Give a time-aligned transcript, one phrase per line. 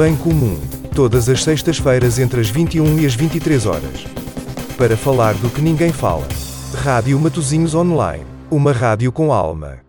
[0.00, 0.58] Bem Comum,
[0.96, 4.04] todas as sextas-feiras entre as 21 e as 23 horas.
[4.78, 6.26] Para falar do que ninguém fala.
[6.82, 9.84] Rádio Matozinhos Online, uma rádio com alma.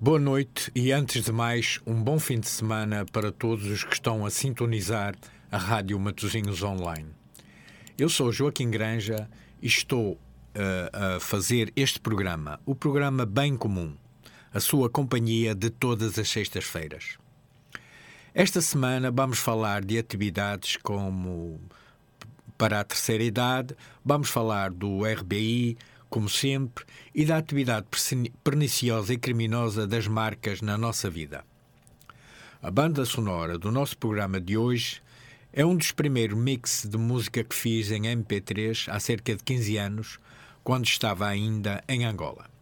[0.00, 3.94] Boa noite e antes de mais, um bom fim de semana para todos os que
[3.94, 5.14] estão a sintonizar
[5.48, 7.10] a Rádio Matozinhos Online.
[7.96, 9.30] Eu sou Joaquim Granja
[9.62, 10.18] e estou uh,
[10.92, 13.94] a fazer este programa, o programa Bem Comum,
[14.52, 17.22] a sua companhia de todas as sextas-feiras.
[18.36, 21.60] Esta semana vamos falar de atividades como
[22.58, 25.78] para a terceira idade, vamos falar do RBI,
[26.10, 27.86] como sempre, e da atividade
[28.42, 31.44] perniciosa e criminosa das marcas na nossa vida.
[32.60, 35.00] A banda sonora do nosso programa de hoje
[35.52, 39.76] é um dos primeiros mix de música que fiz em MP3 há cerca de 15
[39.76, 40.18] anos,
[40.64, 42.53] quando estava ainda em Angola.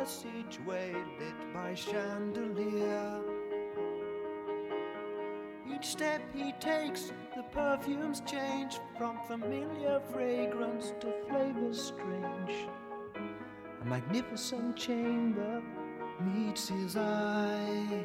[0.00, 3.20] Passageway lit by chandelier.
[5.70, 12.66] Each step he takes, the perfumes change from familiar fragrance to flavors strange.
[13.82, 15.62] A magnificent chamber
[16.22, 18.04] meets his eye.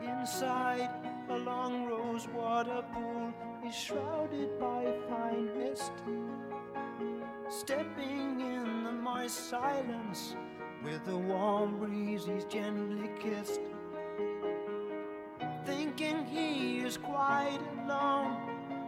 [0.00, 3.32] Inside a long rose water pool
[3.66, 5.92] is shrouded by fine mist.
[7.48, 10.36] Stepping in the moist silence
[10.84, 13.60] with the warm breeze he's gently kissed.
[15.64, 18.36] Thinking he is quite alone,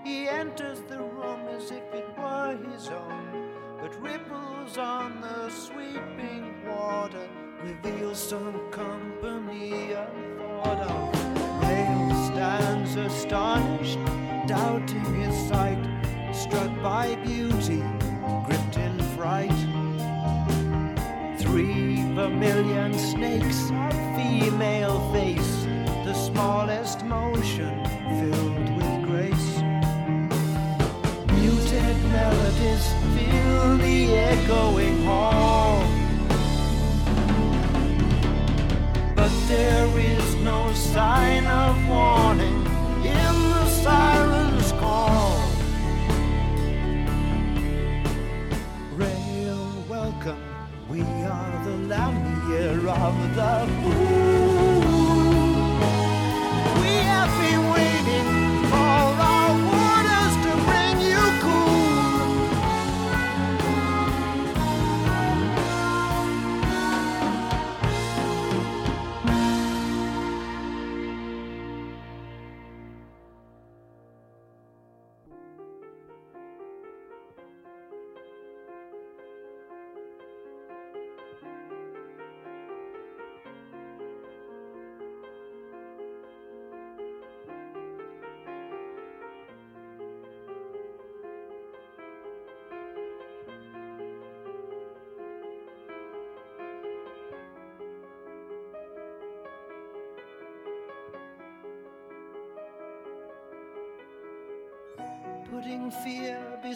[0.05, 3.53] he enters the room as if it were his own.
[3.81, 7.29] But ripples on the sweeping water
[7.63, 11.15] reveal some company unthought of.
[12.35, 14.01] Stands astonished,
[14.49, 15.79] doubting his sight,
[16.33, 17.81] struck by beauty,
[18.45, 19.61] gripped in fright.
[21.39, 23.69] Three vermilion snakes
[24.17, 25.63] female face,
[26.05, 27.73] the smallest motion
[28.19, 29.51] filled with grace.
[31.39, 32.85] Muted melodies
[33.15, 35.87] fill the echoing hall.
[39.15, 40.14] But there is
[40.75, 42.67] sign of warning
[43.05, 45.39] in the siren's call.
[48.95, 50.43] Rail, welcome,
[50.89, 54.04] we are the Lamier of the pool.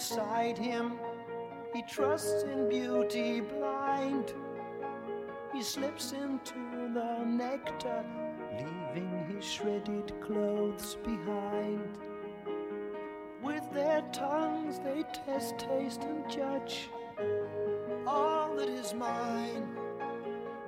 [0.08, 0.99] Beside him,
[1.75, 4.33] he trusts in beauty blind.
[5.52, 6.54] He slips into
[6.94, 8.04] the nectar,
[8.52, 11.99] leaving his shredded clothes behind.
[13.42, 16.88] With their tongues they test, taste, and judge
[18.06, 19.68] all that is mine.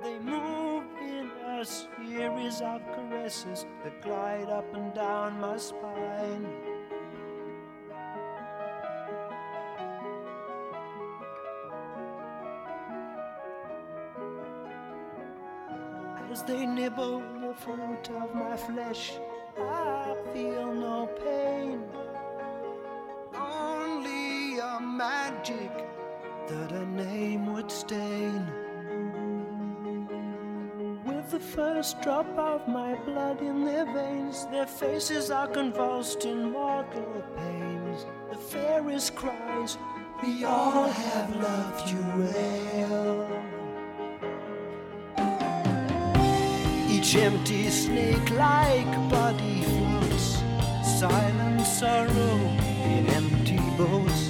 [0.03, 6.70] They move in a series of caresses that glide up and down my spine.
[16.81, 19.13] Nibble the fruit of my flesh,
[19.55, 21.79] I feel no pain.
[23.35, 25.71] Only a magic
[26.47, 28.47] that a name would stain.
[31.05, 36.51] With the first drop of my blood in their veins, their faces are convulsed in
[36.51, 38.07] mortal pains.
[38.31, 39.77] The fairest cries,
[40.23, 43.40] We all have loved you well.
[47.11, 50.41] Each empty snake-like body floats,
[50.97, 52.37] silent sorrow
[52.87, 54.29] in empty boats.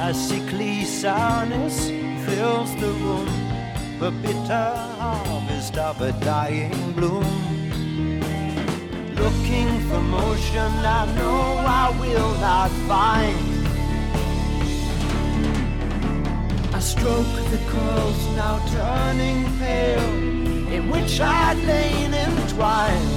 [0.00, 1.90] A sickly sourness
[2.24, 3.28] fills the room,
[4.00, 7.26] the bitter harvest of a dying bloom.
[9.14, 13.61] Looking for motion, I know I will not find.
[16.82, 20.00] Stroke the curls now turning pale,
[20.72, 23.08] in which I'd lain entwined.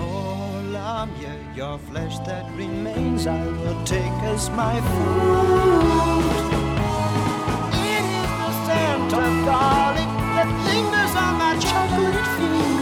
[0.00, 1.10] All I'm
[1.56, 6.22] your flesh that remains, I will take as my food.
[7.90, 12.77] It is the scent of garlic that lingers on my chocolate fingers.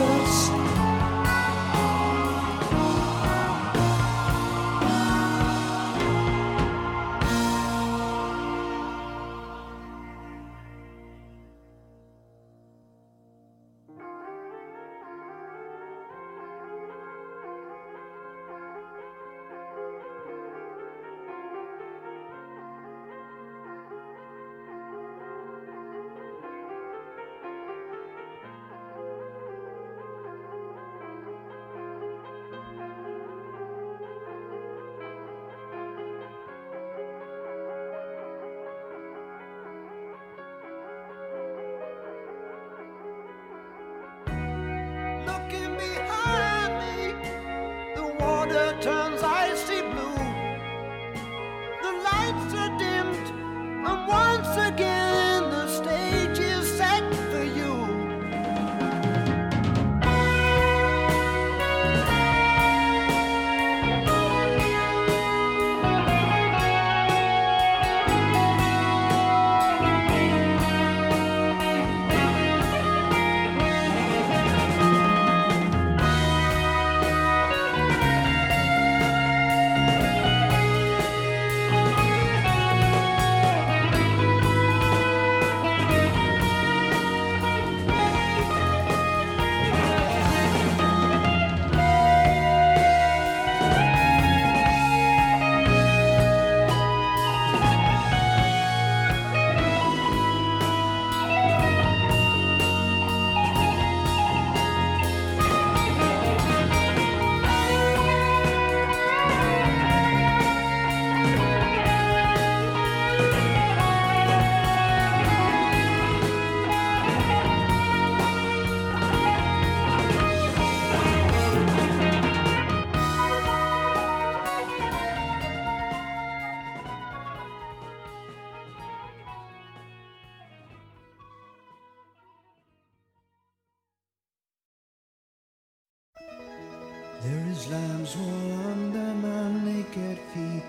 [138.20, 140.62] under my naked feet.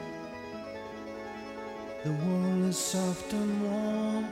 [2.04, 4.28] The world is soft and warm,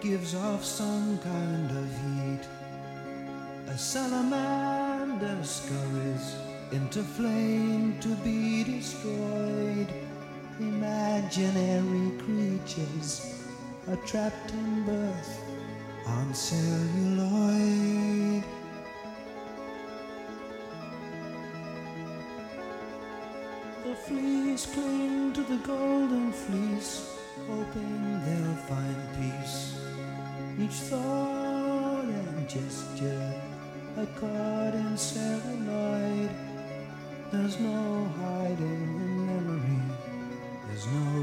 [0.00, 2.44] gives off some kind of heat.
[3.68, 6.36] A salamander scurries
[6.72, 9.88] into flame to be destroyed.
[10.58, 13.44] Imaginary creatures
[13.88, 15.40] are trapped in birth
[16.06, 18.01] on celluloid.
[23.84, 29.76] The fleas cling to the golden fleece, hoping they'll find peace.
[30.56, 33.34] Each thought and gesture,
[33.96, 36.30] a card and serenade.
[37.32, 39.82] There's no hiding the memory,
[40.68, 41.21] there's no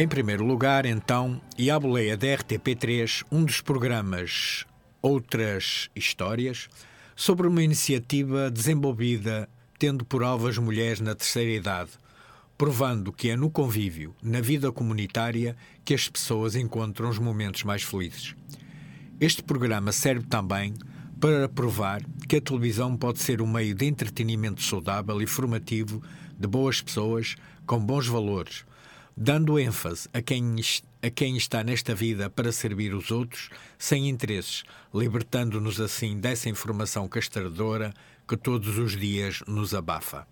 [0.00, 4.64] Em primeiro lugar, então, e à boleia da RTP3, um dos programas
[5.02, 6.68] Outras Histórias,
[7.16, 11.90] sobre uma iniciativa desenvolvida tendo por alvo as mulheres na terceira idade,
[12.56, 17.82] provando que é no convívio, na vida comunitária, que as pessoas encontram os momentos mais
[17.82, 18.36] felizes.
[19.20, 20.74] Este programa serve também
[21.20, 26.00] para provar que a televisão pode ser um meio de entretenimento saudável e formativo
[26.38, 27.34] de boas pessoas
[27.66, 28.64] com bons valores,
[29.20, 30.54] dando ênfase a quem,
[31.02, 34.62] a quem está nesta vida para servir os outros, sem interesses,
[34.94, 37.92] libertando-nos assim dessa informação castradora
[38.28, 40.24] que todos os dias nos abafa.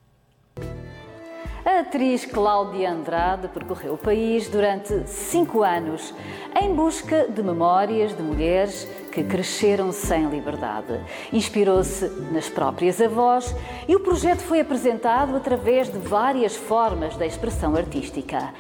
[1.67, 6.15] A atriz Cláudia Andrade percorreu o país durante cinco anos
[6.55, 11.01] em busca de memórias de mulheres que cresceram sem liberdade.
[11.33, 13.53] Inspirou-se nas próprias avós
[13.89, 18.55] e o projeto foi apresentado através de várias formas da expressão artística.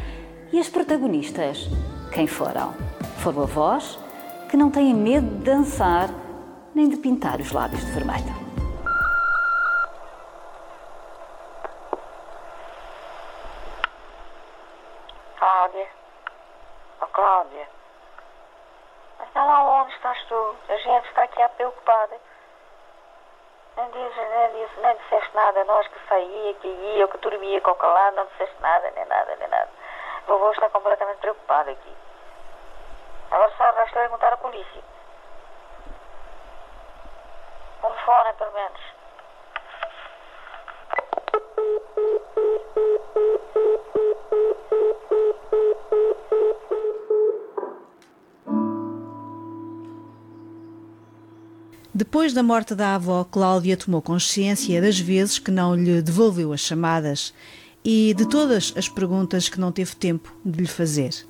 [0.52, 1.70] E as protagonistas?
[2.12, 2.74] Quem foram?
[3.18, 4.00] Foram avós
[4.48, 6.10] que não têm medo de dançar
[6.74, 8.34] nem de pintar os lábios de vermelho.
[15.66, 15.88] Cláudia.
[17.00, 17.68] Oh, Cláudia.
[19.18, 20.56] Mas está lá onde estás tu?
[20.68, 22.20] A gente está aqui a preocupada.
[23.76, 27.72] Nem, diz, nem, diz, nem disseste nada nós que saía, que ia, que dormia com
[27.72, 29.68] o não disseste nada, nem nada, nem nada.
[30.28, 31.96] Vovô está completamente preocupado aqui.
[33.32, 34.82] Agora só resta perguntar à polícia.
[37.82, 38.95] Telefone, pelo menos.
[51.96, 56.60] Depois da morte da avó, Cláudia tomou consciência das vezes que não lhe devolveu as
[56.60, 57.32] chamadas
[57.82, 61.26] e de todas as perguntas que não teve tempo de lhe fazer.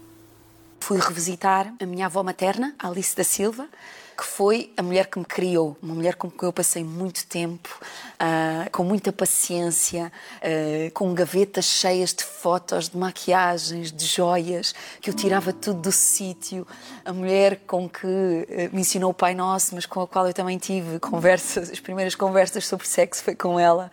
[0.80, 3.68] Fui revisitar a minha avó materna, Alice da Silva,
[4.16, 7.68] que foi a mulher que me criou, uma mulher com quem eu passei muito tempo,
[8.14, 15.10] uh, com muita paciência, uh, com gavetas cheias de fotos, de maquiagens, de joias, que
[15.10, 16.66] eu tirava tudo do sítio.
[17.04, 20.32] A mulher com que uh, me ensinou o Pai Nosso, mas com a qual eu
[20.32, 23.90] também tive conversas, as primeiras conversas sobre sexo foi com ela.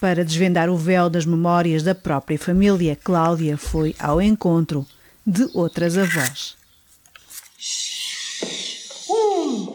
[0.00, 4.86] Para desvendar o véu das memórias da própria família, Cláudia foi ao encontro
[5.26, 6.56] de outras avós.
[9.08, 9.66] Um,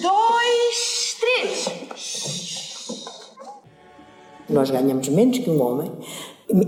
[0.00, 1.68] dois, três.
[4.48, 5.92] Nós ganhamos menos que um homem,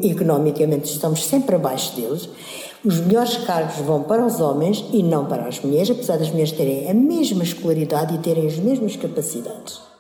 [0.03, 2.29] economicamente estamos sempre abaixo deles.
[2.85, 6.53] Os melhores cargos vão para os homens e não para as mulheres, apesar das mulheres
[6.53, 9.91] terem a mesma escolaridade e terem as mesmas capacidades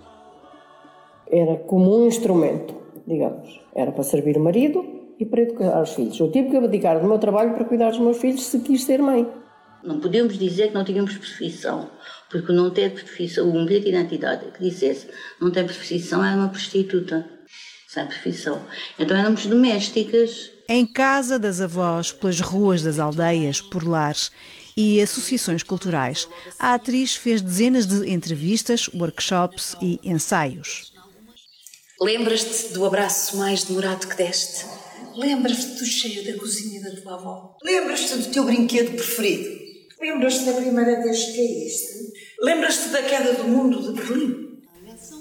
[1.30, 2.74] era como um instrumento,
[3.06, 3.61] digamos.
[3.74, 4.85] Era para servir o marido
[5.18, 6.18] e para educar os filhos.
[6.18, 9.00] Eu tive que abdicar do meu trabalho para cuidar dos meus filhos se quis ser
[9.00, 9.26] mãe.
[9.82, 11.90] Não podemos dizer que não tínhamos profissão,
[12.30, 15.08] porque não ter profissão, um bilhete de identidade que dissesse
[15.40, 17.28] não tem profissão é uma prostituta,
[17.88, 18.62] sem profissão.
[18.98, 20.50] Então éramos domésticas.
[20.68, 24.30] Em casa das avós, pelas ruas das aldeias, por lares
[24.76, 30.92] e associações culturais, a atriz fez dezenas de entrevistas, workshops e ensaios.
[32.00, 34.64] Lembras-te do abraço mais demorado que deste?
[35.16, 37.56] Lembras-te do cheiro da cozinha da tua avó?
[37.62, 39.60] Lembras-te do teu brinquedo preferido?
[40.00, 42.12] Lembras-te da primeira vez que caíste?
[42.40, 44.62] Lembras-te da queda do mundo de Berlim?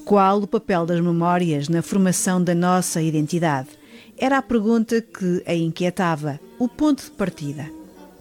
[0.06, 3.68] Qual o papel das memórias na formação da nossa identidade?
[4.18, 7.70] Era a pergunta que a inquietava, o ponto de partida.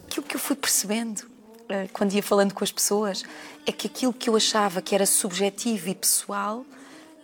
[0.06, 1.22] Aquilo que eu fui percebendo
[1.68, 3.22] eh, quando ia falando com as pessoas
[3.64, 6.66] é que aquilo que eu achava que era subjetivo e pessoal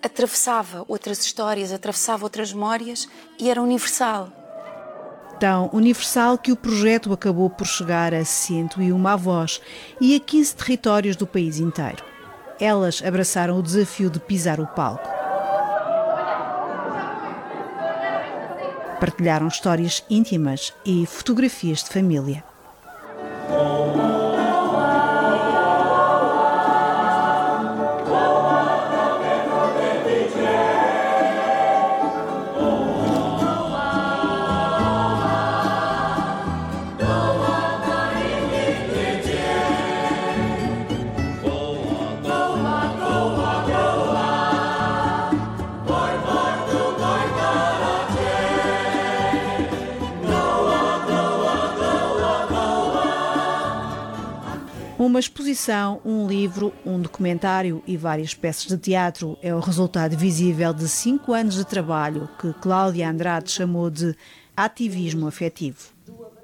[0.00, 4.43] atravessava outras histórias, atravessava outras memórias e era universal.
[5.38, 9.60] Tão universal que o projeto acabou por chegar a 101 avós
[10.00, 12.04] e a 15 territórios do país inteiro.
[12.60, 15.08] Elas abraçaram o desafio de pisar o palco.
[19.00, 22.44] Partilharam histórias íntimas e fotografias de família.
[55.14, 60.74] Uma exposição, um livro, um documentário e várias peças de teatro é o resultado visível
[60.74, 64.16] de cinco anos de trabalho que Cláudia Andrade chamou de
[64.56, 65.78] ativismo afetivo.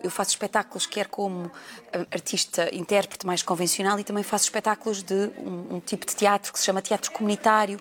[0.00, 1.50] Eu faço espetáculos quer como
[1.92, 6.52] eh, artista intérprete mais convencional e também faço espetáculos de um, um tipo de teatro
[6.52, 7.80] que se chama teatro comunitário,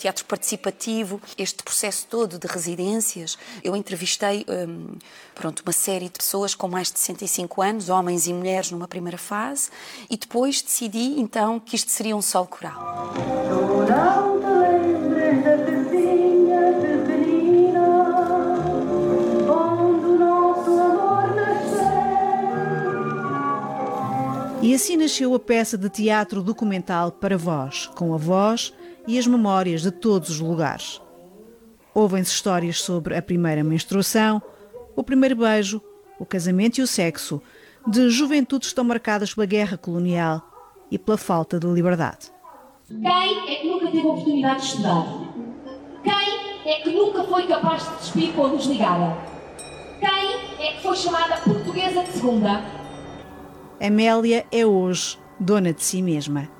[0.00, 3.38] teatro participativo, este processo todo de residências.
[3.62, 4.96] Eu entrevistei um,
[5.34, 9.18] pronto, uma série de pessoas com mais de 65 anos, homens e mulheres numa primeira
[9.18, 9.70] fase,
[10.08, 13.12] e depois decidi então que isto seria um solo coral.
[24.62, 28.72] E assim nasceu a peça de teatro documental para voz, com a voz
[29.06, 31.00] e as memórias de todos os lugares.
[31.94, 34.40] Ouvem-se histórias sobre a primeira menstruação,
[34.94, 35.80] o primeiro beijo,
[36.18, 37.42] o casamento e o sexo,
[37.86, 40.42] de juventudes estão marcadas pela guerra colonial
[40.90, 42.30] e pela falta de liberdade.
[42.86, 45.06] Quem é que nunca teve a oportunidade de estudar?
[46.02, 49.16] Quem é que nunca foi capaz de despir quando nos ligaram?
[49.98, 52.64] Quem é que foi chamada portuguesa de segunda?
[53.80, 56.59] Amélia é hoje dona de si mesma.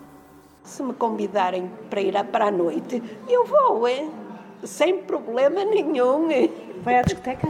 [0.70, 4.08] Se me convidarem para ir para a noite, eu vou, hein?
[4.62, 6.28] sem problema nenhum.
[6.84, 7.48] Vai à discoteca?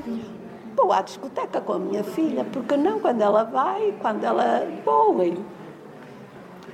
[0.74, 5.22] Vou à discoteca com a minha filha, porque não quando ela vai, quando ela vou.
[5.22, 5.44] Hein?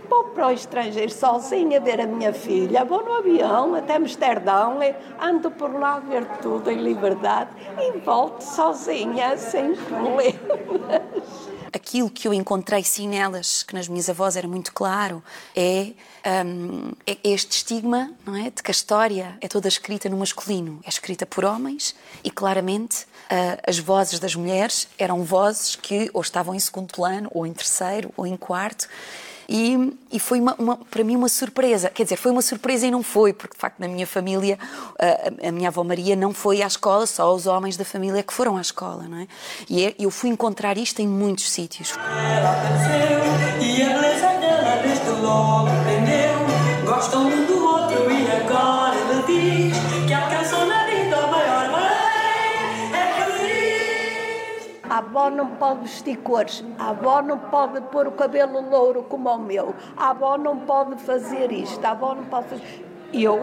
[0.09, 4.79] Vou para o estrangeiro sozinha ver a minha filha, vou no avião até Amsterdão,
[5.21, 12.35] ando por lá ver tudo em liberdade e volto sozinha, sem problemas aquilo que eu
[12.35, 15.23] encontrei sim nelas, que nas minhas avós era muito claro,
[15.55, 15.93] é,
[16.45, 20.81] um, é este estigma, não é, de que a história é toda escrita no masculino,
[20.85, 26.21] é escrita por homens e claramente uh, as vozes das mulheres eram vozes que ou
[26.21, 28.89] estavam em segundo plano, ou em terceiro, ou em quarto.
[29.49, 31.89] E, e foi uma, uma, para mim uma surpresa.
[31.91, 34.59] Quer dizer, foi uma surpresa e não foi, porque de facto na minha família,
[34.99, 38.33] a, a minha avó Maria não foi à escola, só os homens da família que
[38.33, 39.29] foram à escola, não é?
[39.69, 41.93] E é, eu fui encontrar isto em muitos sítios.
[41.97, 42.57] Ela
[43.61, 45.77] e a beleza dela desde logo.
[46.87, 47.56] Gostam do
[54.97, 59.29] A avó não pode vestir cores, a avó não pode pôr o cabelo louro como
[59.29, 62.87] o meu, a avó não pode fazer isto, a avó não pode fazer.
[63.13, 63.39] Eu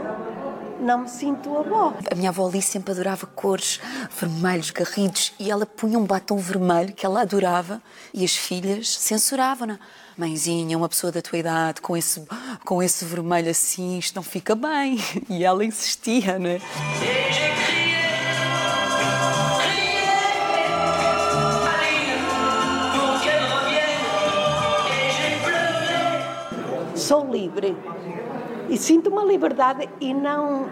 [0.80, 1.94] não me sinto avó.
[2.12, 3.80] A minha avó ali sempre adorava cores
[4.20, 7.80] vermelhos, garridos, e ela punha um batom vermelho que ela adorava
[8.12, 9.78] e as filhas censuravam-na.
[10.18, 12.26] Mãezinha, uma pessoa da tua idade com esse,
[12.66, 14.98] com esse vermelho assim, isto não fica bem.
[15.30, 16.60] E ela insistia, não é?
[27.14, 27.78] Sou livre
[28.68, 30.68] e sinto uma liberdade e não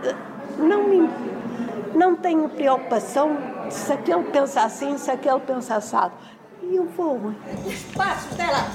[0.58, 1.08] não me,
[1.94, 3.38] não tenho preocupação
[3.70, 6.16] se aquele pensa assim, se aquele pensa assado.
[6.64, 7.20] E eu vou.
[7.68, 8.72] Espaço dela.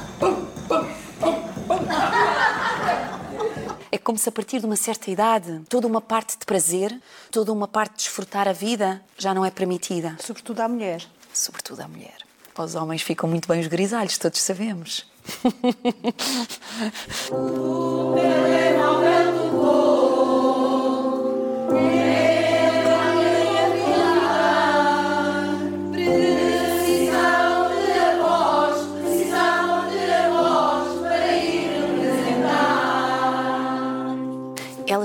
[3.91, 6.97] É como se a partir de uma certa idade, toda uma parte de prazer,
[7.33, 10.17] toda uma parte de desfrutar a vida já não é permitida.
[10.21, 11.05] Sobretudo à mulher.
[11.33, 12.19] Sobretudo à mulher.
[12.57, 15.05] Os homens ficam muito bem os grisalhos, todos sabemos.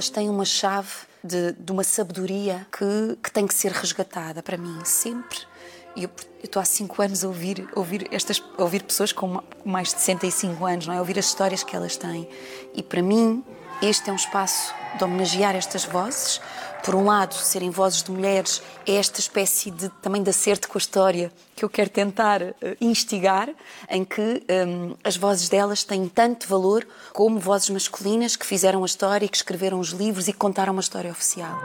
[0.01, 0.89] Elas têm uma chave
[1.23, 5.50] de, de uma sabedoria que, que tem que ser resgatada para mim, sempre.
[5.95, 6.09] E eu
[6.43, 10.87] estou há cinco anos a ouvir, ouvir, estas, ouvir pessoas com mais de 65 anos,
[10.87, 10.99] não é?
[10.99, 12.27] Ouvir as histórias que elas têm.
[12.73, 13.43] E para mim,
[13.81, 16.39] este é um espaço de homenagear estas vozes.
[16.83, 20.77] Por um lado, serem vozes de mulheres é esta espécie de também de acerto com
[20.77, 23.49] a história que eu quero tentar uh, instigar,
[23.89, 28.85] em que um, as vozes delas têm tanto valor como vozes masculinas que fizeram a
[28.85, 31.59] história, que escreveram os livros e que contaram uma história oficial.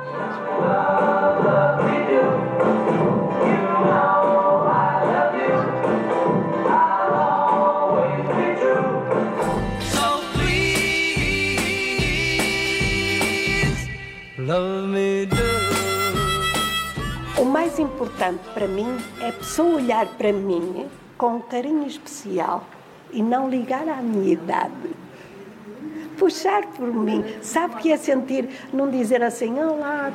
[17.38, 22.64] O mais importante para mim é a pessoa olhar para mim com um carinho especial
[23.12, 24.90] e não ligar à minha idade.
[26.18, 30.10] Puxar por mim, sabe o que é sentir, não dizer assim, olá,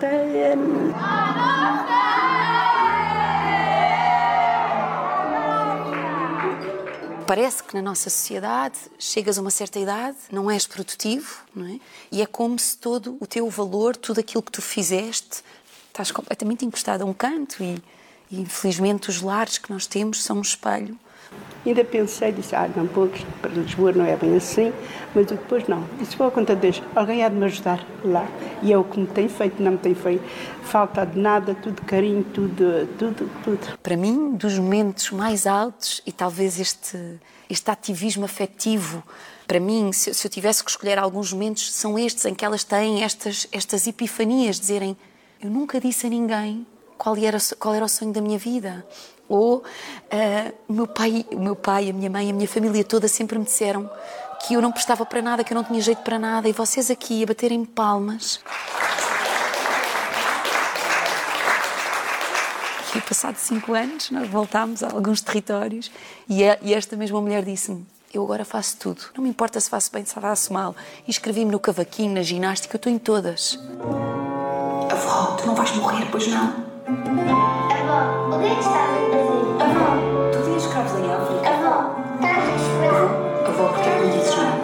[7.27, 11.79] Parece que na nossa sociedade chegas a uma certa idade, não és produtivo, não é?
[12.11, 15.43] E é como se todo o teu valor, tudo aquilo que tu fizeste,
[15.91, 17.81] estás completamente encostado a um canto e,
[18.31, 20.97] e infelizmente os lares que nós temos são um espelho
[21.63, 24.73] Ainda pensei, disse, ah, não, poucos, para Lisboa não é bem assim,
[25.13, 25.87] mas depois não.
[25.99, 28.27] Disse, vou a conta de Deus, alguém há de me ajudar lá.
[28.63, 30.23] E é o que me tem feito, não me tem feito
[30.63, 33.77] falta de nada, tudo carinho, tudo, tudo, tudo.
[33.77, 36.97] Para mim, dos momentos mais altos e talvez este,
[37.47, 39.03] este ativismo afetivo,
[39.47, 42.63] para mim, se, se eu tivesse que escolher alguns momentos, são estes em que elas
[42.63, 44.97] têm estas, estas epifanias, dizerem,
[45.41, 46.65] eu nunca disse a ninguém
[46.97, 48.85] qual era, qual era o sonho da minha vida.
[49.27, 53.07] Ou uh, o, meu pai, o meu pai, a minha mãe, a minha família toda
[53.07, 53.89] sempre me disseram
[54.45, 56.91] que eu não prestava para nada, que eu não tinha jeito para nada, e vocês
[56.91, 58.39] aqui a baterem palmas.
[62.95, 65.89] E passado cinco anos, nós voltámos a alguns territórios
[66.29, 69.01] e, e esta mesma mulher disse-me: Eu agora faço tudo.
[69.15, 70.75] Não me importa se faço bem, se faço mal.
[71.07, 73.57] Inscrevi-me no cavaquinho, na ginástica, eu estou em todas.
[75.01, 76.43] Avó, tu não vais morrer, pois não?
[76.43, 79.41] Avó, o que é que estás a fazer?
[79.63, 79.97] Avó,
[80.31, 81.49] tu tinhas escravos em África?
[81.49, 81.75] Avó,
[82.21, 83.09] estás a esperar?
[83.47, 84.61] Avó, porquê que não dizes nada?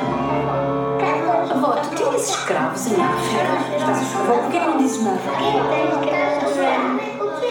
[1.55, 3.43] Avó, tu tinhas escravos em África?
[3.77, 4.19] Estás a?
[4.19, 5.17] Avó, porquê que não dizes nada?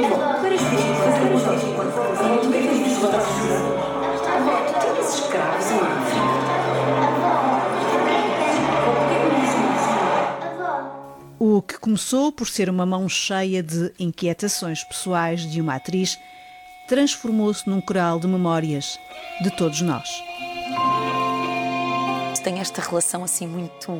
[0.06, 3.26] Avó, tu eras virgem de fazer as virgem quando foras Avó, tu eras foras
[4.36, 5.95] Avó, tu tinhas escravos em África?
[11.48, 16.18] O que começou por ser uma mão cheia de inquietações pessoais de uma atriz
[16.88, 18.98] transformou-se num coral de memórias
[19.40, 20.08] de todos nós.
[22.42, 23.92] Tem esta relação assim muito,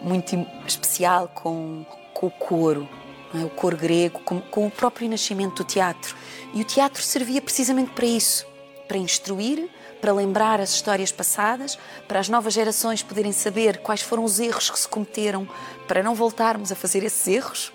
[0.00, 2.88] muito especial com, com o coro,
[3.32, 3.44] é?
[3.44, 6.16] o coro grego, com, com o próprio nascimento do teatro.
[6.52, 8.44] E o teatro servia precisamente para isso,
[8.88, 9.70] para instruir,
[10.02, 14.68] para lembrar as histórias passadas, para as novas gerações poderem saber quais foram os erros
[14.68, 15.48] que se cometeram,
[15.86, 17.72] para não voltarmos a fazer esses erros.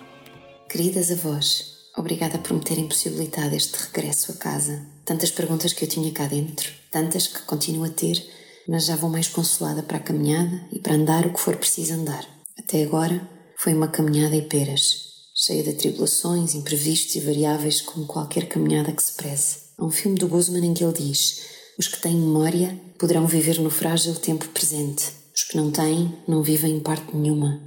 [0.68, 4.86] Queridas avós, obrigada por me terem possibilitado este regresso a casa.
[5.06, 8.22] Tantas perguntas que eu tinha cá dentro, tantas que continuo a ter,
[8.68, 11.94] mas já vou mais consolada para a caminhada e para andar o que for preciso
[11.94, 12.26] andar.
[12.58, 18.48] Até agora foi uma caminhada em peras, cheia de tribulações, imprevistos e variáveis como qualquer
[18.48, 19.68] caminhada que se preze.
[19.78, 23.60] Há um filme do Guzman em que ele diz: Os que têm memória poderão viver
[23.60, 25.12] no frágil tempo presente.
[25.32, 27.60] Os que não têm, não vivem em parte nenhuma.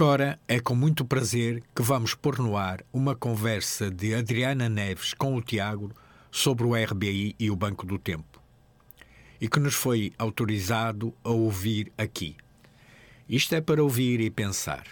[0.00, 5.12] Agora é com muito prazer que vamos pôr no ar uma conversa de Adriana Neves
[5.12, 5.92] com o Tiago
[6.30, 8.42] sobre o RBI e o Banco do Tempo
[9.38, 12.34] e que nos foi autorizado a ouvir aqui.
[13.28, 14.86] Isto é para ouvir e pensar.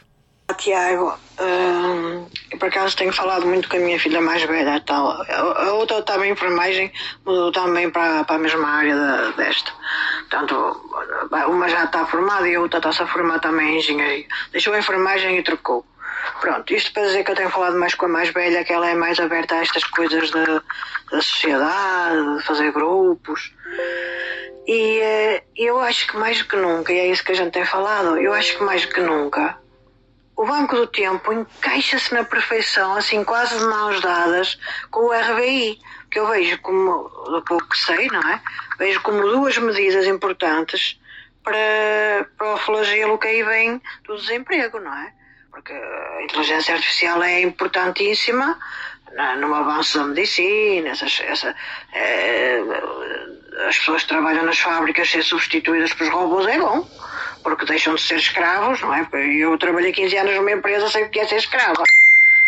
[0.57, 5.23] Tiago, hum, eu por acaso tenho falado muito com a minha filha mais velha tal.
[5.31, 6.91] A outra está em enfermagem,
[7.25, 9.71] mudou também para, para a mesma área desta.
[10.29, 10.81] Portanto,
[11.49, 14.27] uma já está formada e a outra está-se a formar também em engenharia.
[14.51, 15.85] Deixou a enfermagem e trocou.
[16.41, 18.89] Pronto, isto para dizer que eu tenho falado mais com a mais velha, que ela
[18.89, 20.63] é mais aberta a estas coisas da
[21.23, 23.53] sociedade, de fazer grupos.
[24.67, 27.65] E eh, eu acho que mais que nunca, e é isso que a gente tem
[27.65, 29.57] falado, eu acho que mais que nunca
[30.49, 34.59] Banco do Tempo encaixa-se na perfeição, assim quase de mãos dadas,
[34.91, 35.79] com o RBI,
[36.11, 38.41] que eu vejo como, do pouco que sei, não é?
[38.79, 40.99] Vejo como duas medidas importantes
[41.45, 45.13] para, para o flagelo que aí vem do desemprego, não é?
[45.51, 48.59] Porque a inteligência artificial é importantíssima
[49.39, 51.55] no avanço da medicina, essas, essa,
[51.93, 52.61] é,
[53.69, 56.89] as pessoas que trabalham nas fábricas ser substituídas por robôs é bom
[57.49, 59.09] porque deixam de ser escravos, não é?
[59.39, 61.83] Eu trabalhei 15 anos numa empresa, sei o que é ser escrava.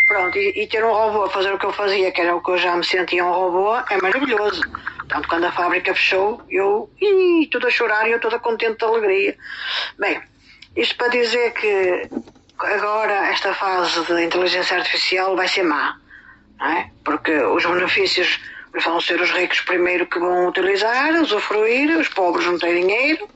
[0.07, 2.43] Pronto, e, e, ter um robô a fazer o que eu fazia, que era o
[2.43, 4.61] que eu já me sentia um robô, é maravilhoso.
[4.99, 8.85] Portanto, quando a fábrica fechou, eu, ih, tudo a chorar e eu toda contente de
[8.85, 9.37] alegria.
[9.99, 10.21] Bem,
[10.77, 12.11] isto para dizer que
[12.59, 15.97] agora esta fase de inteligência artificial vai ser má,
[16.59, 16.91] não é?
[17.05, 18.39] Porque os benefícios
[18.85, 23.29] vão ser os ricos primeiro que vão utilizar, usufruir, os pobres não têm dinheiro,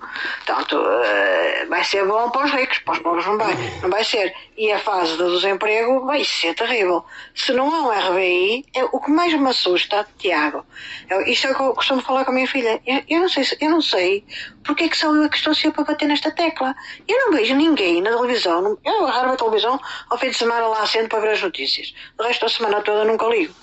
[0.46, 4.04] portanto, uh, vai ser bom para os ricos, para os pobres não vai, não vai
[4.04, 4.34] ser.
[4.56, 7.04] E a fase do desemprego vai ser terrível.
[7.34, 10.64] Se não há um RBI, é, o que mais me assusta, Tiago,
[11.10, 13.28] é, isto é o que eu costumo falar com a minha filha, eu, eu não
[13.28, 14.24] sei, eu não sei
[14.64, 16.74] porque é que sou eu que estou sempre a bater nesta tecla.
[17.06, 19.78] Eu não vejo ninguém na televisão, eu agarro a televisão
[20.08, 21.94] ao fim de semana lá acendo para ver as notícias.
[22.18, 23.54] O resto da semana toda nunca ligo.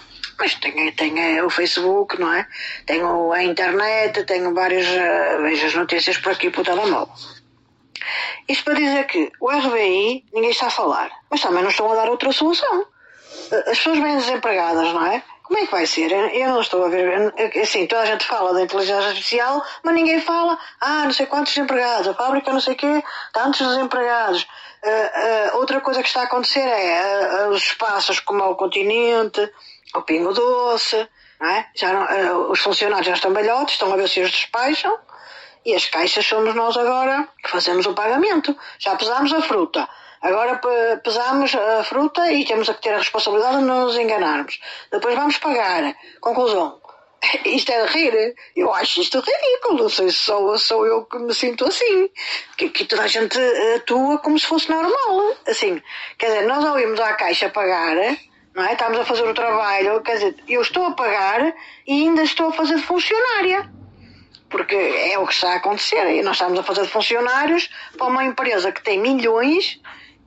[0.41, 2.47] Mas tenho, tenho o Facebook, não é?
[2.87, 7.13] Tenho a internet, tenho várias, uh, vejo as notícias por aqui o telemóvel.
[8.49, 11.95] Isto para dizer que o RBI ninguém está a falar, mas também não estão a
[11.95, 12.87] dar outra solução.
[13.51, 15.23] Eh, as pessoas vêm desempregadas, não é?
[15.43, 16.11] Como é que vai ser?
[16.11, 17.31] Eu não estou a ver.
[17.61, 20.57] Assim, toda a gente fala da inteligência artificial, mas ninguém fala.
[20.79, 24.47] Ah, não sei quantos desempregados, a fábrica não sei o quê, tantos desempregados.
[24.83, 29.47] Uh, uh, outra coisa que está a acontecer é uh, os espaços como o continente,
[29.95, 31.07] o pingo doce,
[31.41, 31.65] é?
[31.75, 34.97] já não, uh, os funcionários já estão velhotes, estão a ver se os despacham
[35.65, 38.55] e as caixas somos nós agora que fazemos o pagamento.
[38.79, 39.87] Já pesámos a fruta,
[40.21, 40.59] agora
[41.03, 44.59] pesamos a fruta e temos que ter a responsabilidade de não nos enganarmos.
[44.91, 45.95] Depois vamos pagar.
[46.19, 46.79] Conclusão.
[47.45, 48.35] Isto é de rir.
[48.55, 49.83] Eu acho isto ridículo.
[49.83, 52.09] Não sei se sou, sou eu que me sinto assim.
[52.57, 53.37] Que, que toda a gente
[53.75, 55.35] atua como se fosse normal.
[55.47, 55.79] Assim,
[56.17, 57.95] quer dizer, nós ouvimos à caixa pagar
[58.53, 58.73] não é?
[58.73, 61.53] Estamos a fazer o trabalho, quer dizer, eu estou a pagar
[61.87, 63.69] e ainda estou a fazer de funcionária.
[64.49, 66.05] Porque é o que está a acontecer.
[66.07, 69.79] E nós estamos a fazer de funcionários para uma empresa que tem milhões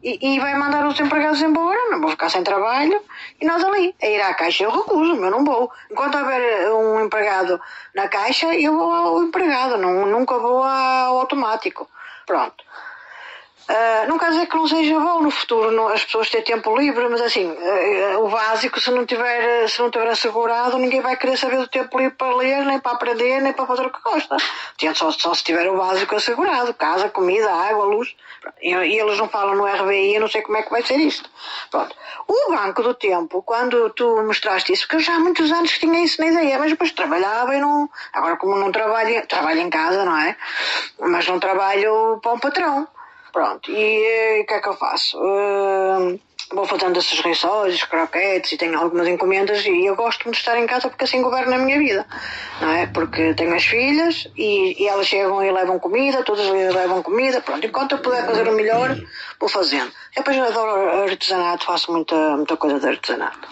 [0.02, 3.00] e, e vai mandar os empregados embora, não vou ficar sem trabalho.
[3.40, 5.70] E nós ali, a ir à caixa, eu recuso, eu não vou.
[5.90, 7.60] Enquanto houver um empregado
[7.94, 11.88] na caixa, eu vou ao empregado, não, nunca vou ao automático.
[12.26, 12.64] Pronto.
[13.66, 16.76] Uh, não quer dizer que não seja bom no futuro não, as pessoas terem tempo
[16.76, 21.16] livre, mas assim, uh, o básico, se não, tiver, se não tiver assegurado, ninguém vai
[21.16, 24.02] querer saber do tempo livre para ler, nem para aprender, nem para fazer o que
[24.02, 24.36] gosta.
[24.94, 28.14] Só, só se tiver o básico assegurado, casa, comida, água, luz.
[28.60, 30.98] E, e, eles não falam no RBI, eu não sei como é que vai ser
[30.98, 31.28] isto.
[31.70, 31.96] Pronto.
[32.28, 35.80] O Banco do Tempo, quando tu mostraste isso, porque eu já há muitos anos que
[35.80, 37.88] tinha isso na ideia, mas depois trabalhava e não.
[38.12, 40.36] Agora, como não trabalho, trabalho em casa, não é?
[41.00, 42.86] Mas não trabalho para um patrão.
[43.35, 45.18] Pronto, e eh, o que é que eu faço?
[45.18, 46.20] Uh,
[46.53, 50.68] vou fazendo esses rissóis, croquetes e tenho algumas encomendas e eu gosto de estar em
[50.68, 52.07] casa porque assim governo a minha vida,
[52.61, 52.87] não é?
[52.87, 57.66] Porque tenho as filhas e, e elas chegam e levam comida, todas levam comida, pronto.
[57.66, 58.97] Enquanto eu puder fazer o melhor,
[59.41, 59.91] vou fazendo.
[60.14, 63.49] Eu depois adoro artesanato, faço muita, muita coisa de artesanato.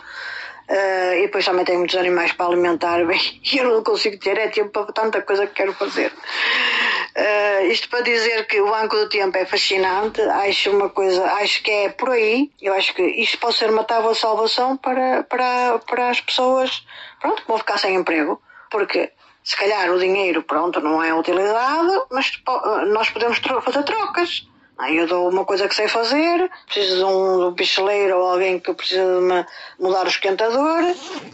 [0.71, 3.21] Uh, e depois também tenho muitos animais para alimentar bem
[3.53, 6.13] e eu não consigo ter é tempo para tanta coisa que quero fazer.
[7.15, 11.63] Uh, isto para dizer que o Banco do Tempo é fascinante, acho uma coisa, acho
[11.63, 15.23] que é por aí, eu acho que isto pode ser uma tábua de salvação para,
[15.25, 16.87] para, para as pessoas
[17.21, 18.41] pronto, que vão ficar sem emprego,
[18.71, 19.13] porque
[19.45, 22.33] se calhar o dinheiro pronto não é utilizado, mas
[22.89, 24.49] nós podemos fazer trocas.
[24.83, 28.59] Aí eu dou uma coisa que sei fazer, preciso de um, um picheleiro ou alguém
[28.59, 29.47] que precisa de me
[29.79, 30.83] mudar o esquentador,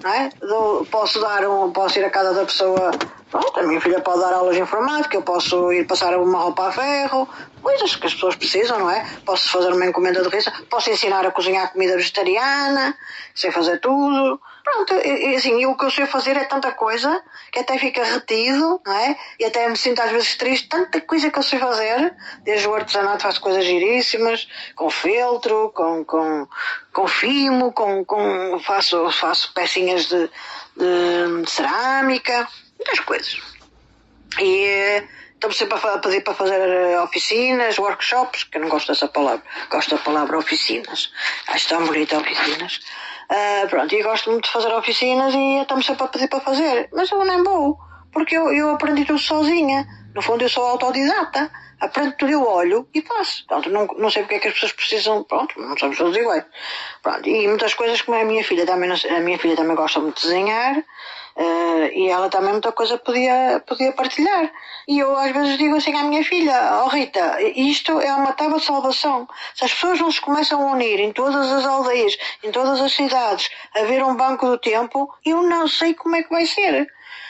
[0.02, 0.28] não é?
[0.42, 2.90] Dou- posso dar um, posso ir à casa da pessoa,
[3.30, 6.68] pronto, a minha filha pode dar aulas de informática, eu posso ir passar uma roupa
[6.68, 7.26] a ferro,
[7.62, 9.02] coisas que as pessoas precisam, não é?
[9.24, 12.94] Posso fazer uma encomenda de risa, posso ensinar a cozinhar comida vegetariana,
[13.34, 14.38] sei fazer tudo.
[14.70, 18.04] Pronto, e, assim, e o que eu sei fazer é tanta coisa que até fica
[18.04, 19.16] retido, não é?
[19.40, 22.74] E até me sinto às vezes triste, tanta coisa que eu sei fazer, desde o
[22.74, 24.46] artesanato faço coisas giríssimas,
[24.76, 26.46] com feltro, com, com,
[26.92, 30.30] com fimo, com, com, faço, faço pecinhas de,
[30.76, 32.46] de, de cerâmica,
[32.76, 33.40] muitas coisas.
[34.38, 38.88] E eh, estou sempre a pedir para fazer eh, oficinas, workshops, que eu não gosto
[38.88, 41.10] dessa palavra, gosto da palavra oficinas.
[41.48, 42.80] Acho tão bonita oficinas.
[43.28, 46.88] Ah, pronto, e gosto muito de fazer oficinas e estão-me sempre a pedir para fazer.
[46.92, 47.78] Mas eu nem vou,
[48.12, 49.86] porque eu, eu aprendi tudo sozinha.
[50.14, 51.50] No fundo, eu sou autodidata.
[51.80, 53.46] Aprendo tudo, eu olho e faço.
[53.46, 55.22] Pronto, não, não sei porque é que as pessoas precisam.
[55.22, 56.44] Pronto, não somos todos iguais.
[57.02, 60.20] Pronto, e muitas coisas como a minha filha também, a minha filha também gosta muito
[60.20, 60.82] de desenhar.
[61.38, 64.50] Eh, e ela também muita coisa podia, podia partilhar.
[64.88, 68.58] E eu às vezes digo assim à minha filha, oh Rita, isto é uma tábua
[68.58, 69.28] de salvação.
[69.54, 72.92] Se as pessoas não se começam a unir em todas as aldeias, em todas as
[72.92, 76.88] cidades, a ver um banco do tempo, eu não sei como é que vai ser.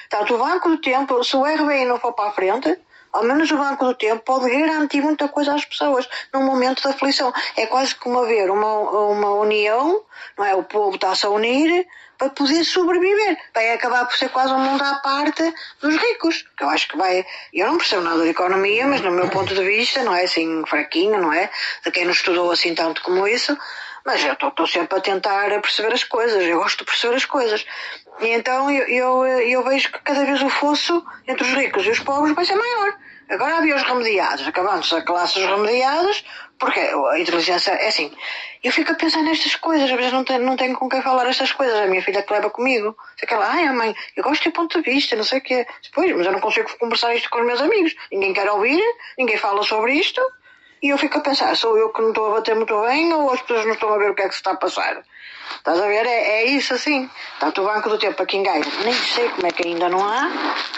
[0.09, 2.79] Portanto, o Banco do Tempo, se o RBI não for para a frente,
[3.13, 6.89] ao menos o Banco do Tempo pode garantir muita coisa às pessoas num momento de
[6.89, 7.31] aflição.
[7.57, 8.75] É quase como haver uma,
[9.11, 10.03] uma união,
[10.37, 10.55] não é?
[10.55, 11.87] O povo está-se a unir
[12.19, 13.39] para poder sobreviver.
[13.55, 16.45] Vai acabar por ser quase um mundo à parte dos ricos.
[16.61, 17.25] Eu acho que vai.
[17.55, 20.65] Eu não percebo nada de economia, mas no meu ponto de vista, não é assim
[20.67, 21.49] fraquinho, não é?
[21.85, 23.57] De quem não estudou assim tanto como isso.
[24.05, 27.65] Mas eu estou sempre a tentar perceber as coisas, eu gosto de perceber as coisas.
[28.21, 31.91] E então eu, eu, eu vejo que cada vez o fosso entre os ricos e
[31.91, 32.97] os pobres vai ser maior.
[33.29, 36.25] Agora havia os remediados, acabando-se a classe dos remediados,
[36.59, 38.13] porque a inteligência é assim.
[38.63, 41.27] Eu fico a pensar nestas coisas, às vezes não tenho, não tenho com quem falar
[41.29, 41.79] estas coisas.
[41.79, 44.91] A minha filha que leva comigo, fica lá, ai mãe, eu gosto ter ponto de
[44.91, 45.67] vista, não sei o quê.
[45.93, 47.95] Pois, mas eu não consigo conversar isto com os meus amigos.
[48.11, 48.83] Ninguém quer ouvir,
[49.17, 50.21] ninguém fala sobre isto.
[50.83, 53.33] E eu fico a pensar, sou eu que não estou a bater muito bem ou
[53.33, 55.03] as pessoas não estão a ver o que é que se está a passar?
[55.57, 56.07] Estás a ver?
[56.07, 57.09] É, é isso assim.
[57.41, 60.05] Tanto o Banco do Tempo aqui em Gaia, nem sei como é que ainda não
[60.05, 60.29] há,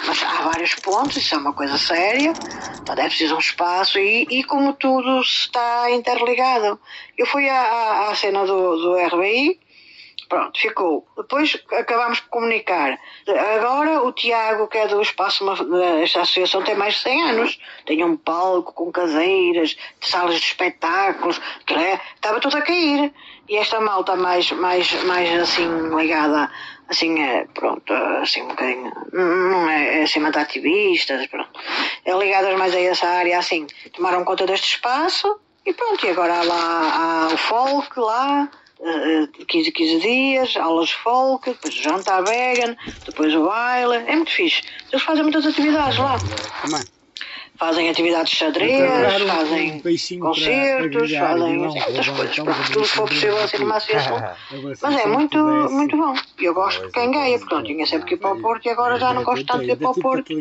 [0.07, 2.37] mas há vários pontos, isso é uma coisa séria.
[2.83, 6.81] Então é preciso um espaço e, e como tudo está interligado.
[7.17, 9.61] Eu fui à, à, à cena do, do RBI,
[10.31, 11.05] Pronto, ficou.
[11.17, 12.97] Depois acabámos por comunicar.
[13.57, 15.45] Agora o Tiago, que é do espaço,
[16.01, 17.61] esta associação tem mais de 100 anos.
[17.85, 21.41] Tem um palco com cadeiras, salas de espetáculos,
[22.15, 23.13] estava tudo a cair.
[23.51, 26.49] E esta malta mais, mais, mais assim, ligada,
[26.89, 27.93] assim, é, pronto,
[28.23, 31.51] assim um bocadinho, não é, é acima de ativistas, pronto.
[32.05, 35.37] É ligadas mais a essa área, assim, tomaram conta deste espaço
[35.67, 38.49] e pronto, e agora há lá há o folk lá,
[38.79, 44.31] uh, 15, 15 dias, aulas de folk, depois jantar vegan, depois o baile, é muito
[44.31, 44.63] fixe.
[44.93, 46.15] Eles fazem muitas atividades lá.
[47.61, 49.83] Fazem atividades de xadrez, fazem
[50.19, 54.19] concertos, fazem muitas coisas, pronto, tudo que for possível assim numa associação.
[54.81, 55.37] Mas é muito,
[55.71, 56.15] muito bom.
[56.41, 58.71] Eu gosto de quem ganha, porque não tinha sempre que ir para o Porto e
[58.71, 60.33] agora já não gosto tanto de ir para o Porto.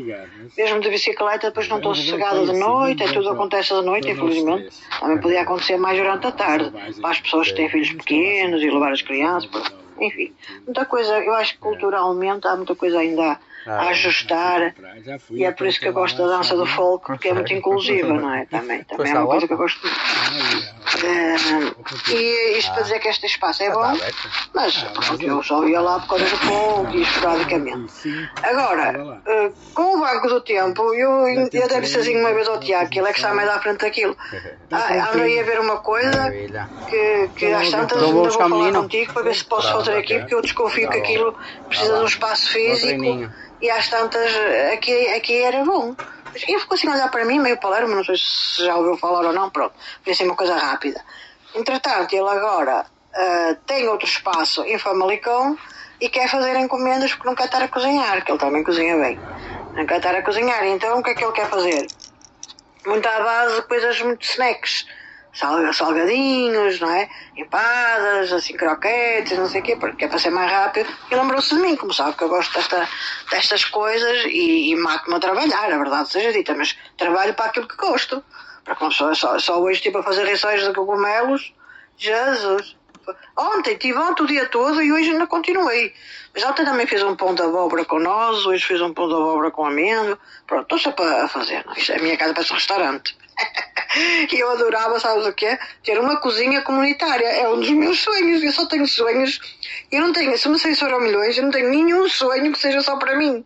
[0.58, 4.70] Mesmo de bicicleta, depois não estou sossegada de noite, é tudo acontece de noite, infelizmente.
[4.98, 8.70] Também podia acontecer mais durante a tarde, para as pessoas que têm filhos pequenos e
[8.70, 9.52] levar as crianças,
[10.00, 10.34] enfim.
[10.66, 14.74] Muita coisa, eu acho que culturalmente há muita coisa ainda a ajustar.
[15.32, 18.14] e é por isso que eu gosto da dança do folk porque é muito inclusiva,
[18.14, 18.46] não é?
[18.50, 20.00] Também, também é uma coisa que eu gosto muito.
[21.00, 23.94] Uh, e isto para dizer que este espaço é bom,
[24.54, 27.94] mas pronto, eu só ia lá por causa do folk e esporadicamente.
[28.44, 32.60] Agora, uh, com o Banco do Tempo, eu, eu até disse assim uma vez ao
[32.60, 34.16] Tiago, que ele é que está mais à frente daquilo.
[34.72, 39.14] Ah, ando aí a ver uma coisa que, que às tantas ainda vou falar contigo
[39.14, 41.36] para ver se posso fazer aqui, porque eu desconfio que aquilo
[41.68, 43.32] precisa de um espaço físico
[43.62, 44.32] e às tantas
[44.74, 45.96] aqui, aqui era bom.
[46.36, 49.26] E ficou assim a olhar para mim, meio palermo, não sei se já ouviu falar
[49.26, 51.04] ou não, pronto, foi assim uma coisa rápida.
[51.56, 55.58] Entretanto, ele agora uh, tem outro espaço em Famalicão
[56.00, 59.20] e quer fazer encomendas porque não quer estar a cozinhar, que ele também cozinha bem.
[59.76, 61.88] Não quer estar a cozinhar, então o que é que ele quer fazer?
[62.86, 64.86] Muito à base de coisas muito snacks
[65.40, 67.10] salgadinhos, não é?
[67.36, 70.90] Empadas, assim, croquetes, não sei o quê, porque é para ser mais rápido.
[71.10, 72.88] E lembrou-se de mim, como sabe que eu gosto desta,
[73.32, 77.68] destas coisas e, e mato-me a trabalhar, a verdade seja dita, mas trabalho para aquilo
[77.68, 78.24] que gosto.
[78.68, 81.54] Uma pessoa só, só hoje tipo a fazer rissóis de cogumelos,
[81.98, 82.76] Jesus.
[83.36, 85.94] Ontem, estive ontem o dia todo e hoje ainda continuei.
[86.34, 89.16] Mas ontem também fiz um pão de abóbora com nozes, hoje fiz um pão de
[89.16, 90.20] abóbora com amêndoa.
[90.46, 91.66] Pronto, estou sempre a fazer.
[91.66, 91.74] Não?
[91.74, 93.18] Isto, a minha casa parece um restaurante.
[94.32, 95.58] e eu adorava, sabes o quê?
[95.84, 97.26] Ter uma cozinha comunitária.
[97.26, 98.44] É um dos meus sonhos.
[98.44, 99.40] Eu só tenho sonhos.
[99.92, 102.98] Eu não tenho, se me sobre milhões, eu não tenho nenhum sonho que seja só
[102.98, 103.44] para mim.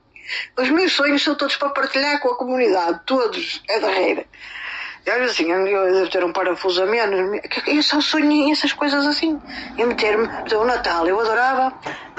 [0.57, 3.01] Os meus sonhos são todos para partilhar com a comunidade.
[3.05, 3.61] Todos.
[3.67, 4.25] É da reira.
[5.05, 7.41] Eu assim, eu devo ter um parafuso a menos.
[7.67, 9.41] Eu só sonho essas coisas assim.
[9.77, 11.73] E meter-me, o Natal, eu adorava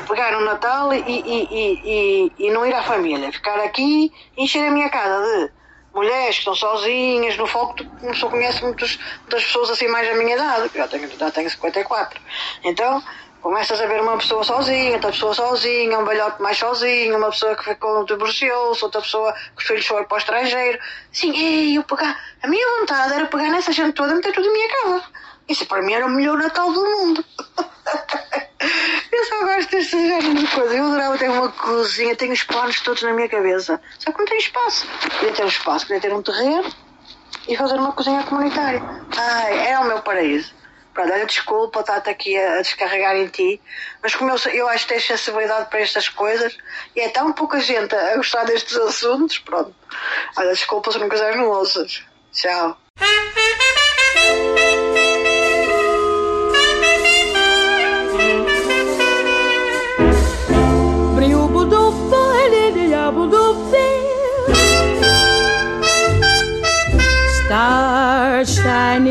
[0.06, 3.32] pegar no Natal e, e, e, e, e não ir à família.
[3.32, 5.63] Ficar aqui e encher a minha casa de
[5.94, 10.34] mulheres que estão sozinhas, no foco não só conhece muitas, pessoas assim mais da minha
[10.34, 12.20] idade, já tenho, já tenho 54.
[12.64, 13.02] Então,
[13.40, 17.54] começas a ver uma pessoa sozinha, outra pessoa sozinha, um velhote mais sozinho, uma pessoa
[17.54, 20.78] que ficou divorciou-se, outra pessoa que os filhos foram para o estrangeiro.
[21.12, 24.52] Sim, eu pegar, a minha vontade era pegar nessa gente toda e meter tudo em
[24.52, 25.04] minha casa.
[25.48, 27.24] Isso para mim era o melhor Natal do mundo.
[29.12, 30.74] eu só gosto deste género de coisa.
[30.74, 33.80] Eu adorava ter uma cozinha, tenho os planos todos na minha cabeça.
[33.98, 34.86] Só que não tenho espaço.
[35.18, 36.70] Queria ter um espaço, queria ter um terreno
[37.46, 38.82] e fazer uma cozinha comunitária.
[39.16, 40.54] Ai, é o meu paraíso.
[40.94, 43.60] Pronto, olha, desculpa estar-te aqui a, descarregar em ti,
[44.00, 46.56] mas como eu, eu acho que tens sensibilidade para estas coisas
[46.94, 49.74] e é tão pouca gente a gostar destes assuntos, pronto.
[50.36, 52.04] Olha, desculpa se não quiseres não ouças.
[52.32, 52.78] Tchau.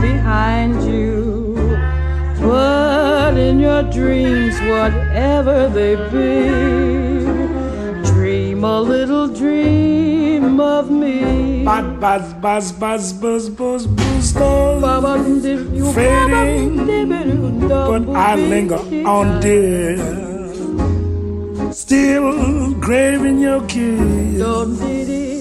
[0.00, 1.54] behind you.
[2.40, 6.48] But in your dreams, whatever they be,
[8.10, 11.64] dream a little dream of me.
[11.64, 14.84] Buzz, buzz, buzz, buzz, buzz, buzz, buzz, stars
[15.94, 16.76] fading,
[17.68, 19.96] but I linger on, dear.
[21.72, 25.35] Still craving your kiss.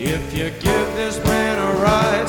[0.00, 2.28] If you give this man a ride,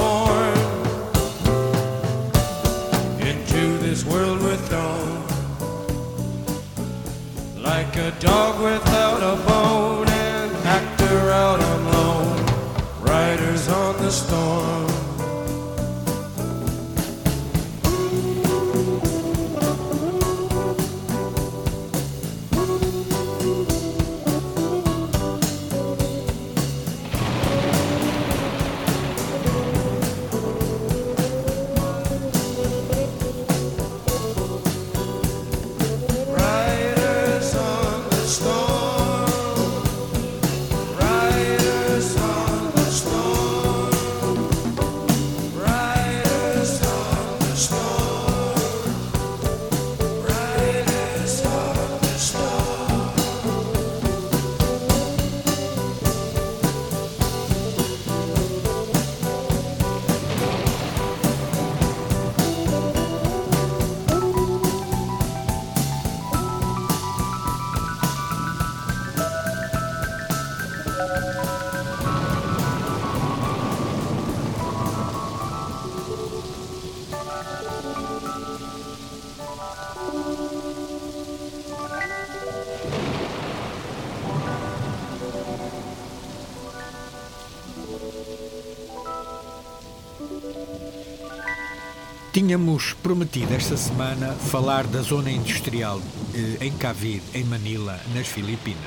[92.33, 96.01] Tínhamos prometido esta semana falar da zona industrial
[96.33, 98.79] eh, em Cavite, em Manila, nas Filipinas.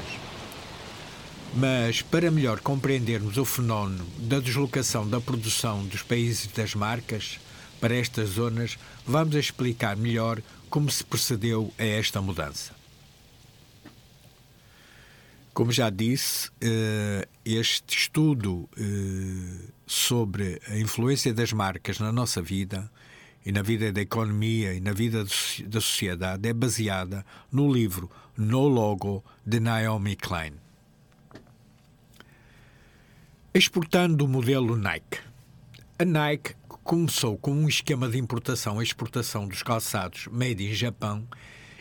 [1.55, 7.39] Mas para melhor compreendermos o fenómeno da deslocação da produção dos países das marcas,
[7.85, 12.73] para estas zonas, vamos explicar melhor como se procedeu a esta mudança.
[15.53, 22.91] Como já disse, eh, este estudo eh, sobre a influência das marcas na nossa vida
[23.45, 25.23] e na vida da economia e na vida
[25.67, 27.23] da sociedade é baseada
[27.53, 30.55] no livro No Logo de Naomi Klein.
[33.53, 35.21] Exportando o modelo Nike.
[35.99, 36.55] A Nike
[36.85, 41.27] começou com um esquema de importação e exportação dos calçados made in Japão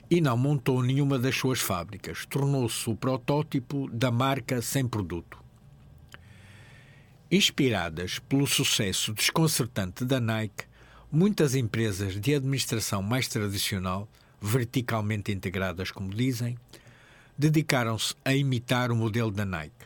[0.09, 2.25] e não montou nenhuma das suas fábricas.
[2.25, 5.37] Tornou-se o protótipo da marca sem produto.
[7.29, 10.65] Inspiradas pelo sucesso desconcertante da Nike,
[11.11, 14.07] muitas empresas de administração mais tradicional,
[14.41, 16.57] verticalmente integradas, como dizem,
[17.37, 19.85] dedicaram-se a imitar o modelo da Nike,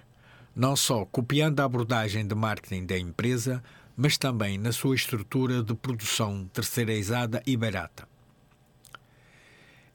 [0.55, 3.63] não só copiando a abordagem de marketing da empresa,
[3.97, 8.07] mas também na sua estrutura de produção terceirizada e barata.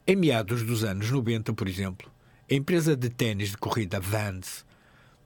[0.05, 2.11] Em meados dos anos 90, por exemplo,
[2.51, 4.65] a empresa de ténis de corrida Vans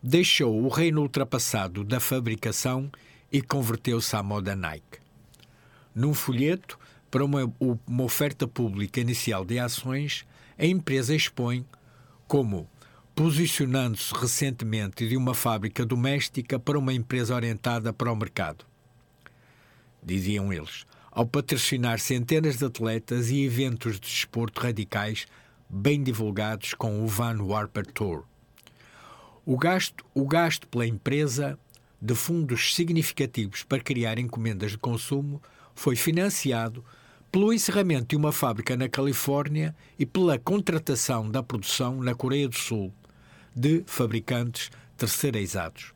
[0.01, 2.91] deixou o reino ultrapassado da fabricação
[3.31, 4.99] e converteu-se à moda Nike.
[5.95, 6.77] Num folheto
[7.09, 7.51] para uma,
[7.87, 10.23] uma oferta pública inicial de ações,
[10.55, 11.65] a empresa expõe
[12.27, 12.69] como
[13.17, 18.63] posicionando-se recentemente de uma fábrica doméstica para uma empresa orientada para o mercado.
[20.03, 25.25] Diziam eles, ao patrocinar centenas de atletas e eventos de desporto radicais
[25.67, 28.23] bem divulgados com o Van Warper Tour.
[29.43, 31.57] O gasto, o gasto pela empresa
[31.99, 35.41] de fundos significativos para criar encomendas de consumo
[35.73, 36.85] foi financiado
[37.31, 42.55] pelo encerramento de uma fábrica na Califórnia e pela contratação da produção na Coreia do
[42.55, 42.93] Sul
[43.57, 45.93] de fabricantes terceirizados.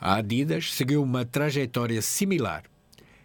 [0.00, 2.64] A Adidas seguiu uma trajetória similar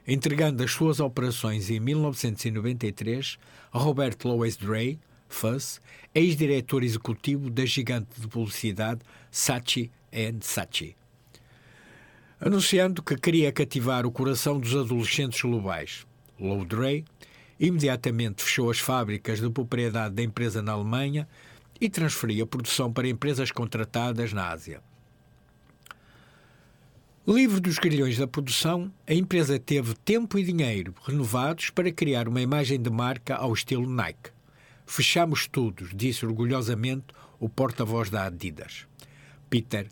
[0.08, 3.38] entregando as suas operações em 1993
[3.72, 5.80] a Robert Louis Drey, Fuss,
[6.14, 9.89] ex-diretor executivo da gigante de publicidade Saatchi
[10.42, 10.96] Saatchi,
[12.39, 16.06] anunciando que queria cativar o coração dos adolescentes globais.
[16.38, 17.06] Lou Drey
[17.58, 21.28] imediatamente fechou as fábricas de propriedade da empresa na Alemanha
[21.82, 24.82] e transferiu a produção para empresas contratadas na Ásia.
[27.28, 32.42] Livre dos grilhões da produção, a empresa teve tempo e dinheiro renovados para criar uma
[32.42, 34.32] imagem de marca ao estilo Nike.
[34.86, 37.08] Fechamos tudo, disse orgulhosamente
[37.40, 38.86] o porta-voz da Adidas,
[39.50, 39.88] Peter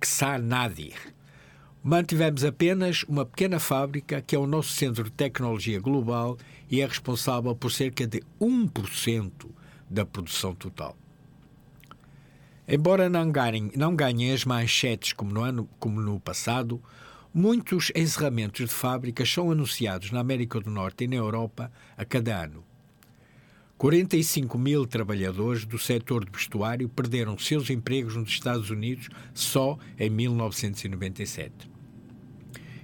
[0.00, 0.92] Ksanadi.
[1.82, 6.36] Mantivemos apenas uma pequena fábrica que é o nosso centro de tecnologia global
[6.68, 9.30] e é responsável por cerca de 1%
[9.88, 10.96] da produção total.
[12.68, 16.82] Embora não ganhem, não ganhem as manchetes como no, ano, como no passado,
[17.32, 22.42] muitos encerramentos de fábricas são anunciados na América do Norte e na Europa a cada
[22.42, 22.64] ano.
[23.78, 30.08] 45 mil trabalhadores do setor de vestuário perderam seus empregos nos Estados Unidos só em
[30.08, 31.70] 1997.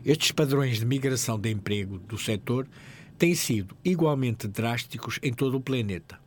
[0.05, 2.69] Estes padrões de migração de emprego do setor
[3.17, 6.22] têm sido igualmente drásticos em todo o planeta.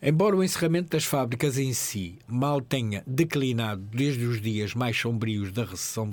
[0.00, 5.50] Embora o encerramento das fábricas em si mal tenha declinado desde os dias mais sombrios
[5.50, 6.12] da recessão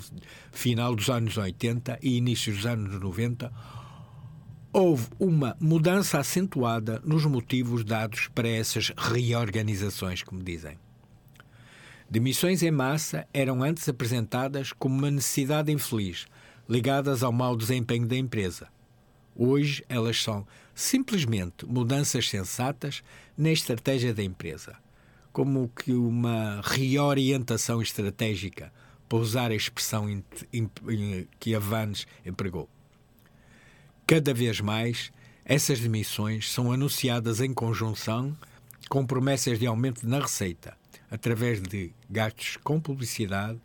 [0.52, 3.52] final dos anos 80 e início dos anos 90,
[4.72, 10.80] houve uma mudança acentuada nos motivos dados para essas reorganizações, como dizem.
[12.10, 16.26] Demissões em massa eram antes apresentadas como uma necessidade infeliz,
[16.70, 18.68] ligadas ao mau desempenho da empresa.
[19.36, 23.04] Hoje elas são simplesmente mudanças sensatas
[23.38, 24.76] na estratégia da empresa,
[25.32, 28.72] como que uma reorientação estratégica,
[29.08, 30.24] para usar a expressão
[31.40, 32.68] que a Vans empregou.
[34.08, 35.12] Cada vez mais,
[35.46, 38.36] essas demissões são anunciadas em conjunção
[38.90, 40.76] com promessas de aumento na receita,
[41.12, 43.60] através de gastos com publicidade,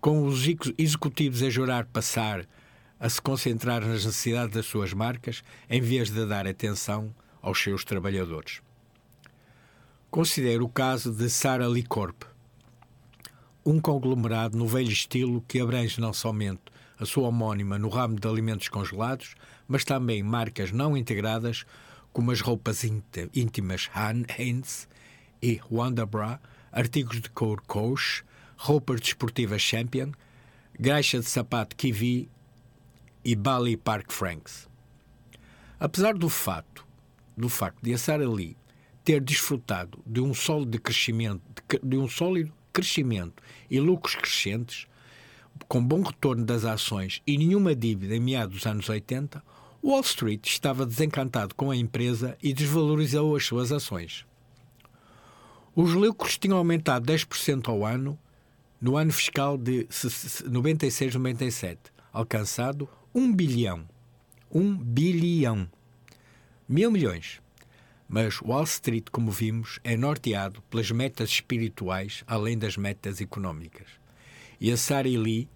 [0.00, 0.44] com os
[0.76, 2.46] executivos a jurar passar
[3.00, 7.82] a se concentrar nas necessidades das suas marcas em vez de dar atenção aos seus
[7.82, 8.60] trabalhadores.
[10.10, 12.24] Considero o caso de Sara Lee Corp,
[13.64, 16.62] um conglomerado no velho estilo que abrange não somente
[16.98, 19.34] a sua homónima no ramo de alimentos congelados,
[19.66, 21.64] mas também marcas não integradas
[22.12, 24.88] como as roupas íntimas Han Hanes
[25.42, 26.40] e Wonderbra,
[26.70, 28.24] artigos de couro Coach,
[28.56, 30.12] roupas desportivas Champion,
[30.78, 32.28] graxa de sapato Kiwi
[33.24, 34.68] e Bally Park Franks.
[35.78, 36.86] Apesar do fato,
[37.36, 38.56] do facto de a Sara Lee
[39.04, 41.42] ter desfrutado de um sólido crescimento,
[41.82, 44.86] de um sólido crescimento e lucros crescentes,
[45.68, 49.42] com bom retorno das ações e nenhuma dívida em meados dos anos 80,
[49.82, 54.26] Wall Street estava desencantado com a empresa e desvalorizou as suas ações.
[55.74, 58.18] Os lucros tinham aumentado 10% ao ano
[58.80, 61.78] no ano fiscal de 96-97,
[62.12, 63.88] alcançado 1 bilhão.
[64.52, 65.68] 1 bilhão.
[66.68, 67.42] Mil milhões.
[68.08, 73.88] Mas Wall Street, como vimos, é norteado pelas metas espirituais além das metas económicas.
[74.60, 75.48] E a Sari Lee,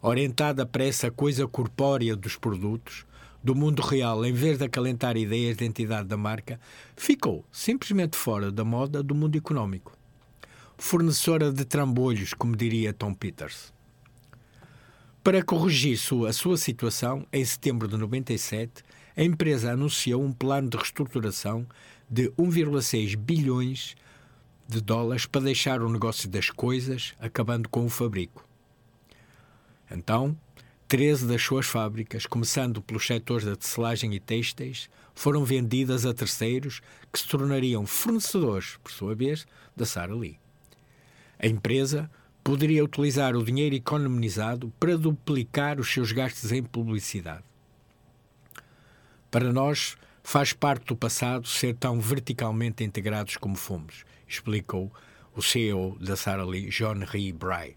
[0.00, 3.04] orientada para essa coisa corpórea dos produtos,
[3.42, 6.60] do mundo real, em vez de acalentar ideias de identidade da marca,
[6.94, 9.98] ficou simplesmente fora da moda do mundo económico.
[10.78, 13.72] Fornecedora de trambolhos, como diria Tom Peters.
[15.22, 18.82] Para corrigir a sua situação, em setembro de 97,
[19.14, 21.66] a empresa anunciou um plano de reestruturação
[22.08, 23.96] de 1,6 bilhões
[24.66, 28.48] de dólares para deixar o negócio das coisas, acabando com o fabrico.
[29.90, 30.34] Então,
[30.88, 36.80] 13 das suas fábricas, começando pelos setores da tecelagem e têxteis, foram vendidas a terceiros
[37.12, 39.46] que se tornariam fornecedores, por sua vez,
[39.76, 40.38] da Sara Lee.
[41.38, 42.10] A empresa
[42.50, 47.44] poderia utilizar o dinheiro economizado para duplicar os seus gastos em publicidade.
[49.30, 54.90] Para nós, faz parte do passado ser tão verticalmente integrados como fomos, explicou
[55.32, 57.76] o CEO da Sara Lee, John Ree Bry.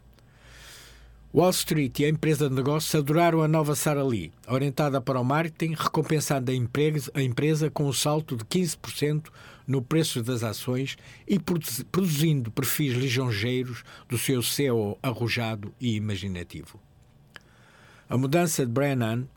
[1.31, 5.23] Wall Street e a empresa de negócios adoraram a nova Sara Lee, orientada para o
[5.23, 9.25] marketing, recompensando a empresa com um salto de 15%
[9.67, 10.97] no preço das ações
[11.27, 16.79] e produzindo perfis lisonjeiros do seu CEO arrojado e imaginativo.
[18.09, 19.27] A mudança de Brennan,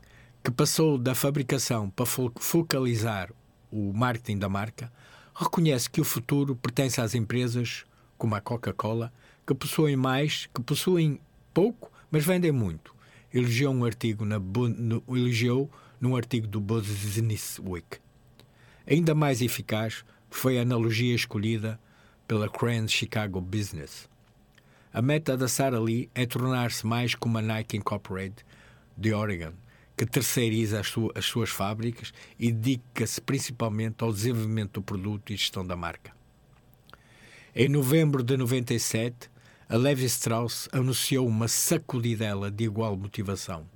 [0.43, 3.31] que passou da fabricação para focalizar
[3.71, 4.91] o marketing da marca,
[5.35, 7.85] reconhece que o futuro pertence às empresas
[8.17, 9.13] como a Coca-Cola,
[9.45, 11.19] que possuem mais, que possuem
[11.53, 12.93] pouco, mas vendem muito.
[13.33, 15.69] Elogiou um artigo na no, elogiou
[16.01, 17.99] num artigo do Business Week.
[18.89, 21.79] Ainda mais eficaz foi a analogia escolhida
[22.27, 24.09] pela Cranes Chicago Business.
[24.93, 28.45] A meta da Sara Lee é tornar-se mais como a Nike Incorporated
[28.97, 29.53] de Oregon,
[29.95, 35.65] que terceiriza as, as suas fábricas e dedica-se principalmente ao desenvolvimento do produto e gestão
[35.65, 36.11] da marca.
[37.55, 39.29] Em novembro de 97,
[39.69, 43.67] a Levi Strauss anunciou uma sacudidela de igual motivação.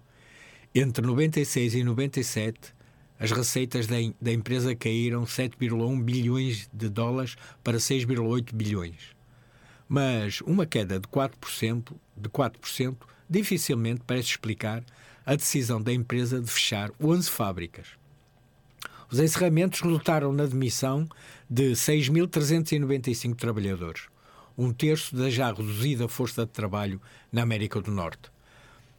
[0.73, 2.73] Entre 96 e 97,
[3.21, 9.15] as receitas da, da empresa caíram 7,1 bilhões de dólares para 6,8 bilhões.
[9.87, 12.95] Mas uma queda de 4%, de 4%
[13.29, 14.83] dificilmente parece explicar
[15.23, 17.89] a decisão da empresa de fechar 11 fábricas.
[19.11, 21.07] Os encerramentos resultaram na demissão
[21.47, 24.07] de 6.395 trabalhadores
[24.57, 26.99] um terço da já reduzida força de trabalho
[27.31, 28.31] na América do Norte.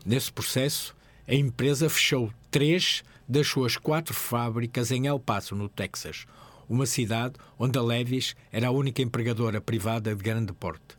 [0.06, 0.94] Nesse processo,
[1.26, 6.26] a empresa fechou três das suas quatro fábricas em El Paso, no Texas,
[6.68, 10.96] uma cidade onde a Levis era a única empregadora privada de grande porte.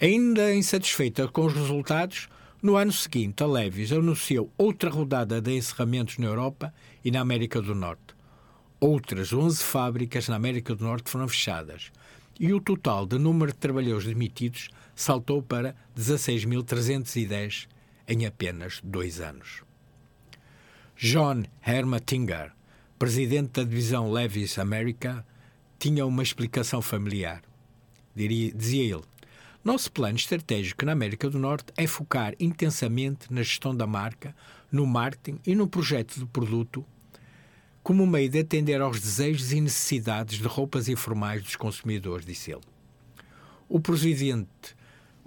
[0.00, 2.28] Ainda insatisfeita com os resultados,
[2.62, 6.72] no ano seguinte a Levis anunciou outra rodada de encerramentos na Europa
[7.04, 8.14] e na América do Norte.
[8.80, 11.92] Outras 11 fábricas na América do Norte foram fechadas,
[12.38, 17.68] e o total de número de trabalhadores demitidos saltou para 16.310
[18.08, 19.62] em apenas dois anos.
[20.96, 22.52] John Hermatinger,
[22.98, 25.26] presidente da divisão Levis America,
[25.78, 27.42] tinha uma explicação familiar.
[28.14, 29.04] Diria, dizia ele:
[29.64, 34.34] Nosso plano estratégico na América do Norte é focar intensamente na gestão da marca,
[34.70, 36.84] no marketing e no projeto de produto
[37.84, 42.62] como meio de atender aos desejos e necessidades de roupas informais dos consumidores, disse ele.
[43.68, 44.48] O presidente,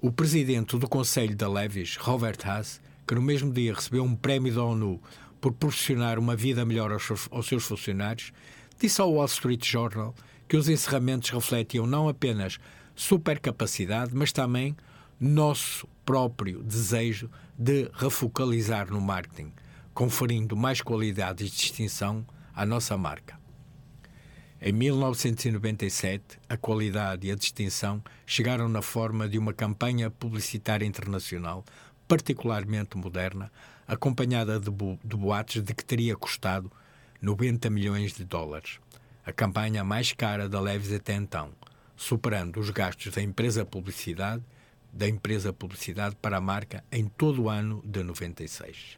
[0.02, 4.56] o presidente do Conselho da Levis, Robert Haas, que no mesmo dia recebeu um prémio
[4.56, 4.99] da ONU
[5.39, 8.31] por proporcionar uma vida melhor aos, aos seus funcionários,
[8.80, 10.14] disse ao Wall Street Journal
[10.47, 12.57] que os encerramentos refletiam não apenas
[12.95, 14.76] supercapacidade, mas também
[15.19, 19.51] nosso próprio desejo de refocalizar no marketing,
[19.93, 23.38] conferindo mais qualidade e distinção à nossa marca.
[24.59, 31.64] Em 1997, a qualidade e a distinção chegaram na forma de uma campanha publicitária internacional
[32.07, 33.51] particularmente moderna,
[33.88, 36.72] acompanhada de, bo de boatos de que teria custado
[37.22, 38.80] 90 milhões de dólares,
[39.26, 41.51] a campanha mais cara da Leves até então,
[41.95, 44.43] superando os gastos da empresa publicidade
[44.91, 48.97] da empresa publicidade para a marca em todo o ano de 96.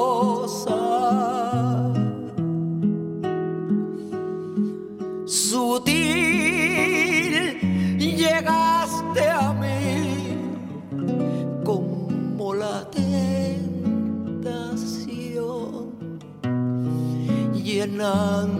[18.01, 18.50] none.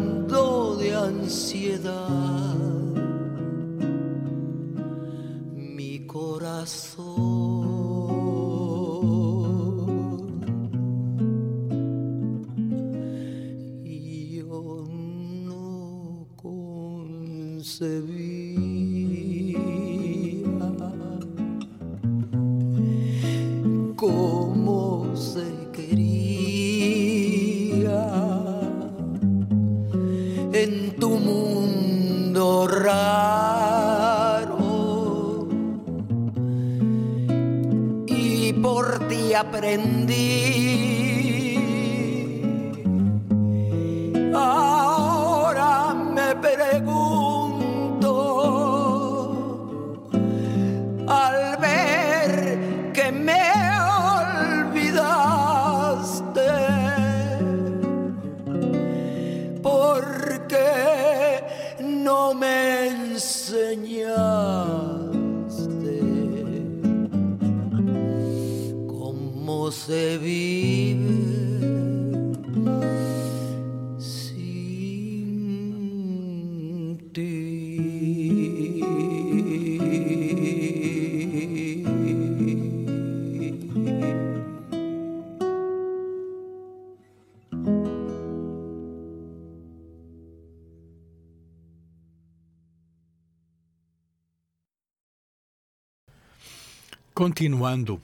[97.31, 98.01] Continuando,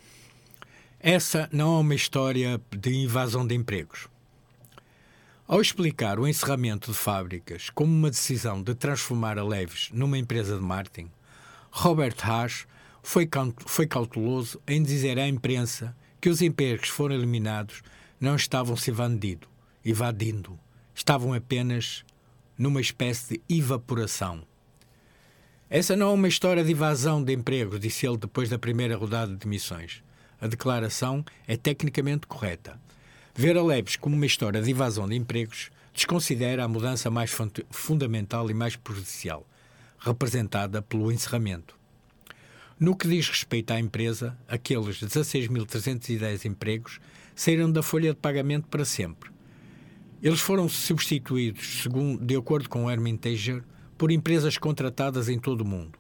[1.02, 4.08] essa não é uma história de invasão de empregos.
[5.46, 10.56] Ao explicar o encerramento de fábricas como uma decisão de transformar a Leves numa empresa
[10.56, 11.12] de marketing,
[11.70, 12.66] Robert Haas
[13.04, 13.28] foi,
[13.66, 17.82] foi cauteloso em dizer à imprensa que os empregos foram eliminados
[18.22, 19.46] não estavam se evadindo,
[19.84, 20.58] evadindo,
[20.96, 22.06] estavam apenas
[22.58, 24.42] numa espécie de evaporação.
[25.70, 29.34] Essa não é uma história de evasão de empregos, disse ele depois da primeira rodada
[29.34, 30.02] de demissões.
[30.40, 32.80] A declaração é tecnicamente correta.
[33.36, 37.36] Ver a Leves como uma história de evasão de empregos desconsidera a mudança mais
[37.70, 39.46] fundamental e mais prejudicial,
[40.00, 41.76] representada pelo encerramento.
[42.80, 47.02] No que diz respeito à empresa, aqueles 16.310 empregos
[47.36, 49.32] saíram da folha de pagamento para sempre.
[50.24, 53.64] Eles foram substituídos, segundo, de acordo com Herman Teiger,
[53.98, 55.98] por empresas contratadas em todo o mundo.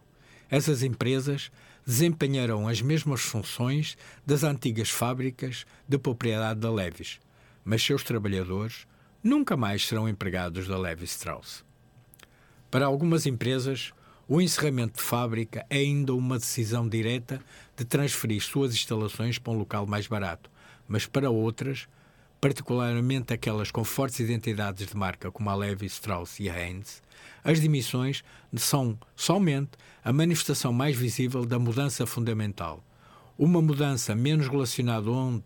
[0.49, 1.51] Essas empresas
[1.85, 7.19] desempenharão as mesmas funções das antigas fábricas de propriedade da Levis,
[7.65, 8.85] mas seus trabalhadores
[9.23, 11.65] nunca mais serão empregados da Levi Strauss.
[12.69, 13.93] Para algumas empresas,
[14.27, 17.41] o encerramento de fábrica é ainda uma decisão direta
[17.75, 20.49] de transferir suas instalações para um local mais barato,
[20.87, 21.87] mas para outras,
[22.39, 27.01] particularmente aquelas com fortes identidades de marca como a Levi Strauss e a Heinz,
[27.43, 28.23] as demissões
[28.55, 29.71] são somente
[30.03, 32.83] a manifestação mais visível da mudança fundamental.
[33.37, 35.43] Uma mudança menos relacionada onde,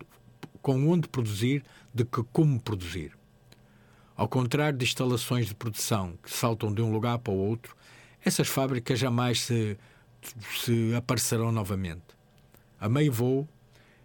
[0.61, 1.63] com onde produzir
[1.93, 3.11] do que como produzir.
[4.15, 7.75] Ao contrário de instalações de produção que saltam de um lugar para o outro,
[8.23, 9.77] essas fábricas jamais se,
[10.63, 12.03] se aparecerão novamente.
[12.79, 13.47] A meio voo,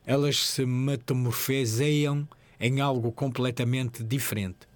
[0.05, 2.27] elas se metamorfoseiam
[2.61, 4.69] em algo completamente diferente.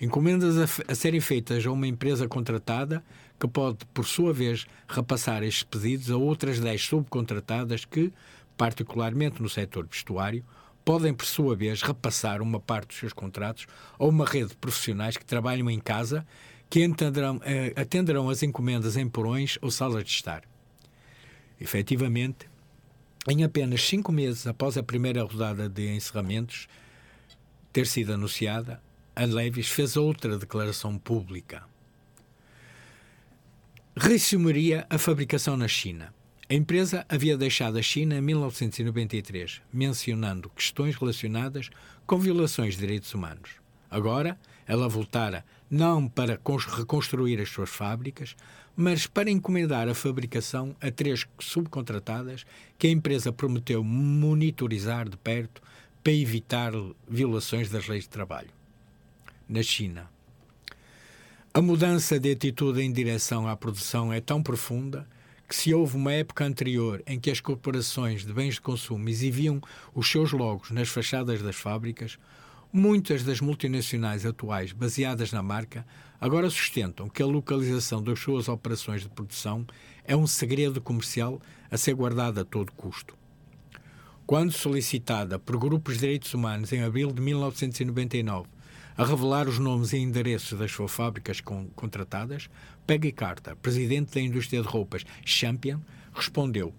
[0.00, 3.04] Encomendas a, a serem feitas a uma empresa contratada
[3.38, 8.12] que pode, por sua vez, repassar estes pedidos a outras 10 subcontratadas que,
[8.56, 10.44] particularmente no setor vestuário,
[10.84, 13.66] podem, por sua vez, repassar uma parte dos seus contratos
[13.98, 16.26] a uma rede de profissionais que trabalham em casa
[16.70, 20.42] que atenderão, eh, atenderão as encomendas em porões ou salas de estar.
[21.60, 22.47] Efetivamente,
[23.26, 26.68] em apenas cinco meses após a primeira rodada de encerramentos
[27.72, 28.80] ter sido anunciada,
[29.16, 31.64] a Levis fez outra declaração pública.
[33.96, 36.14] Resumiria a fabricação na China.
[36.48, 41.68] A empresa havia deixado a China em 1993, mencionando questões relacionadas
[42.06, 43.50] com violações de direitos humanos.
[43.90, 46.40] Agora, ela voltara não para
[46.76, 48.34] reconstruir as suas fábricas,
[48.80, 52.46] mas para encomendar a fabricação a três subcontratadas
[52.78, 55.60] que a empresa prometeu monitorizar de perto
[56.00, 56.70] para evitar
[57.08, 58.50] violações das leis de trabalho.
[59.48, 60.08] Na China.
[61.52, 65.08] A mudança de atitude em direção à produção é tão profunda
[65.48, 69.60] que se houve uma época anterior em que as corporações de bens de consumo exibiam
[69.92, 72.16] os seus logos nas fachadas das fábricas,
[72.72, 75.86] muitas das multinacionais atuais baseadas na marca
[76.20, 79.66] agora sustentam que a localização das suas operações de produção
[80.04, 81.40] é um segredo comercial
[81.70, 83.16] a ser guardado a todo custo.
[84.26, 88.48] Quando solicitada por grupos de direitos humanos em abril de 1999
[88.96, 92.50] a revelar os nomes e endereços das suas fábricas contratadas,
[92.86, 95.80] Peggy Carter, presidente da indústria de roupas Champion,
[96.12, 96.74] respondeu: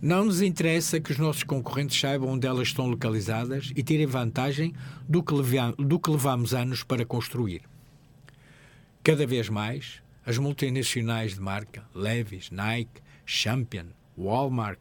[0.00, 4.72] Não nos interessa que os nossos concorrentes saibam onde elas estão localizadas e tirem vantagem
[5.08, 5.34] do que,
[5.76, 7.62] do que levamos anos para construir.
[9.02, 14.78] Cada vez mais, as multinacionais de marca Levi's, Nike, Champion, Walmart,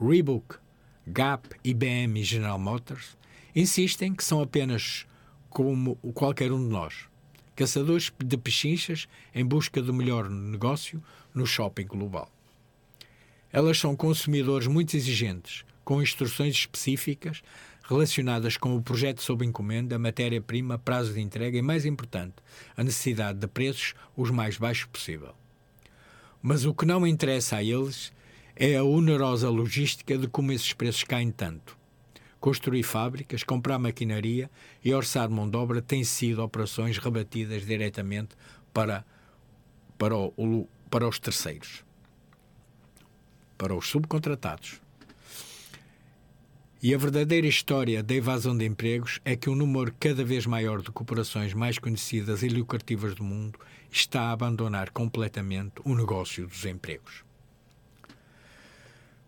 [0.00, 0.56] Reebok,
[1.04, 3.16] Gap, IBM e General Motors
[3.56, 5.04] insistem que são apenas
[5.48, 7.08] como qualquer um de nós.
[7.56, 11.02] Caçadores de pechinchas em busca do melhor negócio
[11.34, 12.30] no shopping global.
[13.52, 17.42] Elas são consumidores muito exigentes, com instruções específicas
[17.90, 22.36] relacionadas com o projeto sob encomenda, matéria-prima, prazo de entrega e, mais importante,
[22.76, 25.34] a necessidade de preços os mais baixos possível.
[26.40, 28.12] Mas o que não interessa a eles
[28.54, 31.76] é a onerosa logística de como esses preços caem tanto.
[32.38, 34.48] Construir fábricas, comprar maquinaria
[34.84, 38.36] e orçar mão de obra têm sido operações rebatidas diretamente
[38.72, 39.04] para,
[39.98, 41.84] para, o, para os terceiros,
[43.60, 44.80] para os subcontratados.
[46.82, 50.80] E a verdadeira história da evasão de empregos é que um número cada vez maior
[50.80, 53.58] de corporações mais conhecidas e lucrativas do mundo
[53.92, 57.22] está a abandonar completamente o negócio dos empregos.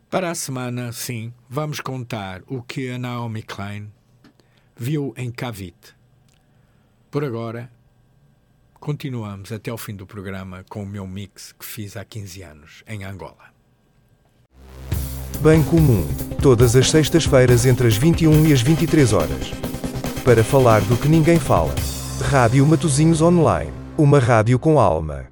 [0.09, 3.92] Para a semana, sim, vamos contar o que a Naomi Klein
[4.74, 5.94] viu em Cavite.
[7.10, 7.70] Por agora,
[8.80, 12.82] continuamos até ao fim do programa com o meu mix que fiz há 15 anos
[12.86, 13.51] em Angola.
[15.43, 16.06] Bem comum,
[16.40, 19.51] todas as sextas-feiras entre as 21 e as 23 horas.
[20.24, 21.74] Para falar do que ninguém fala.
[22.31, 25.31] Rádio Matozinhos Online, uma rádio com alma.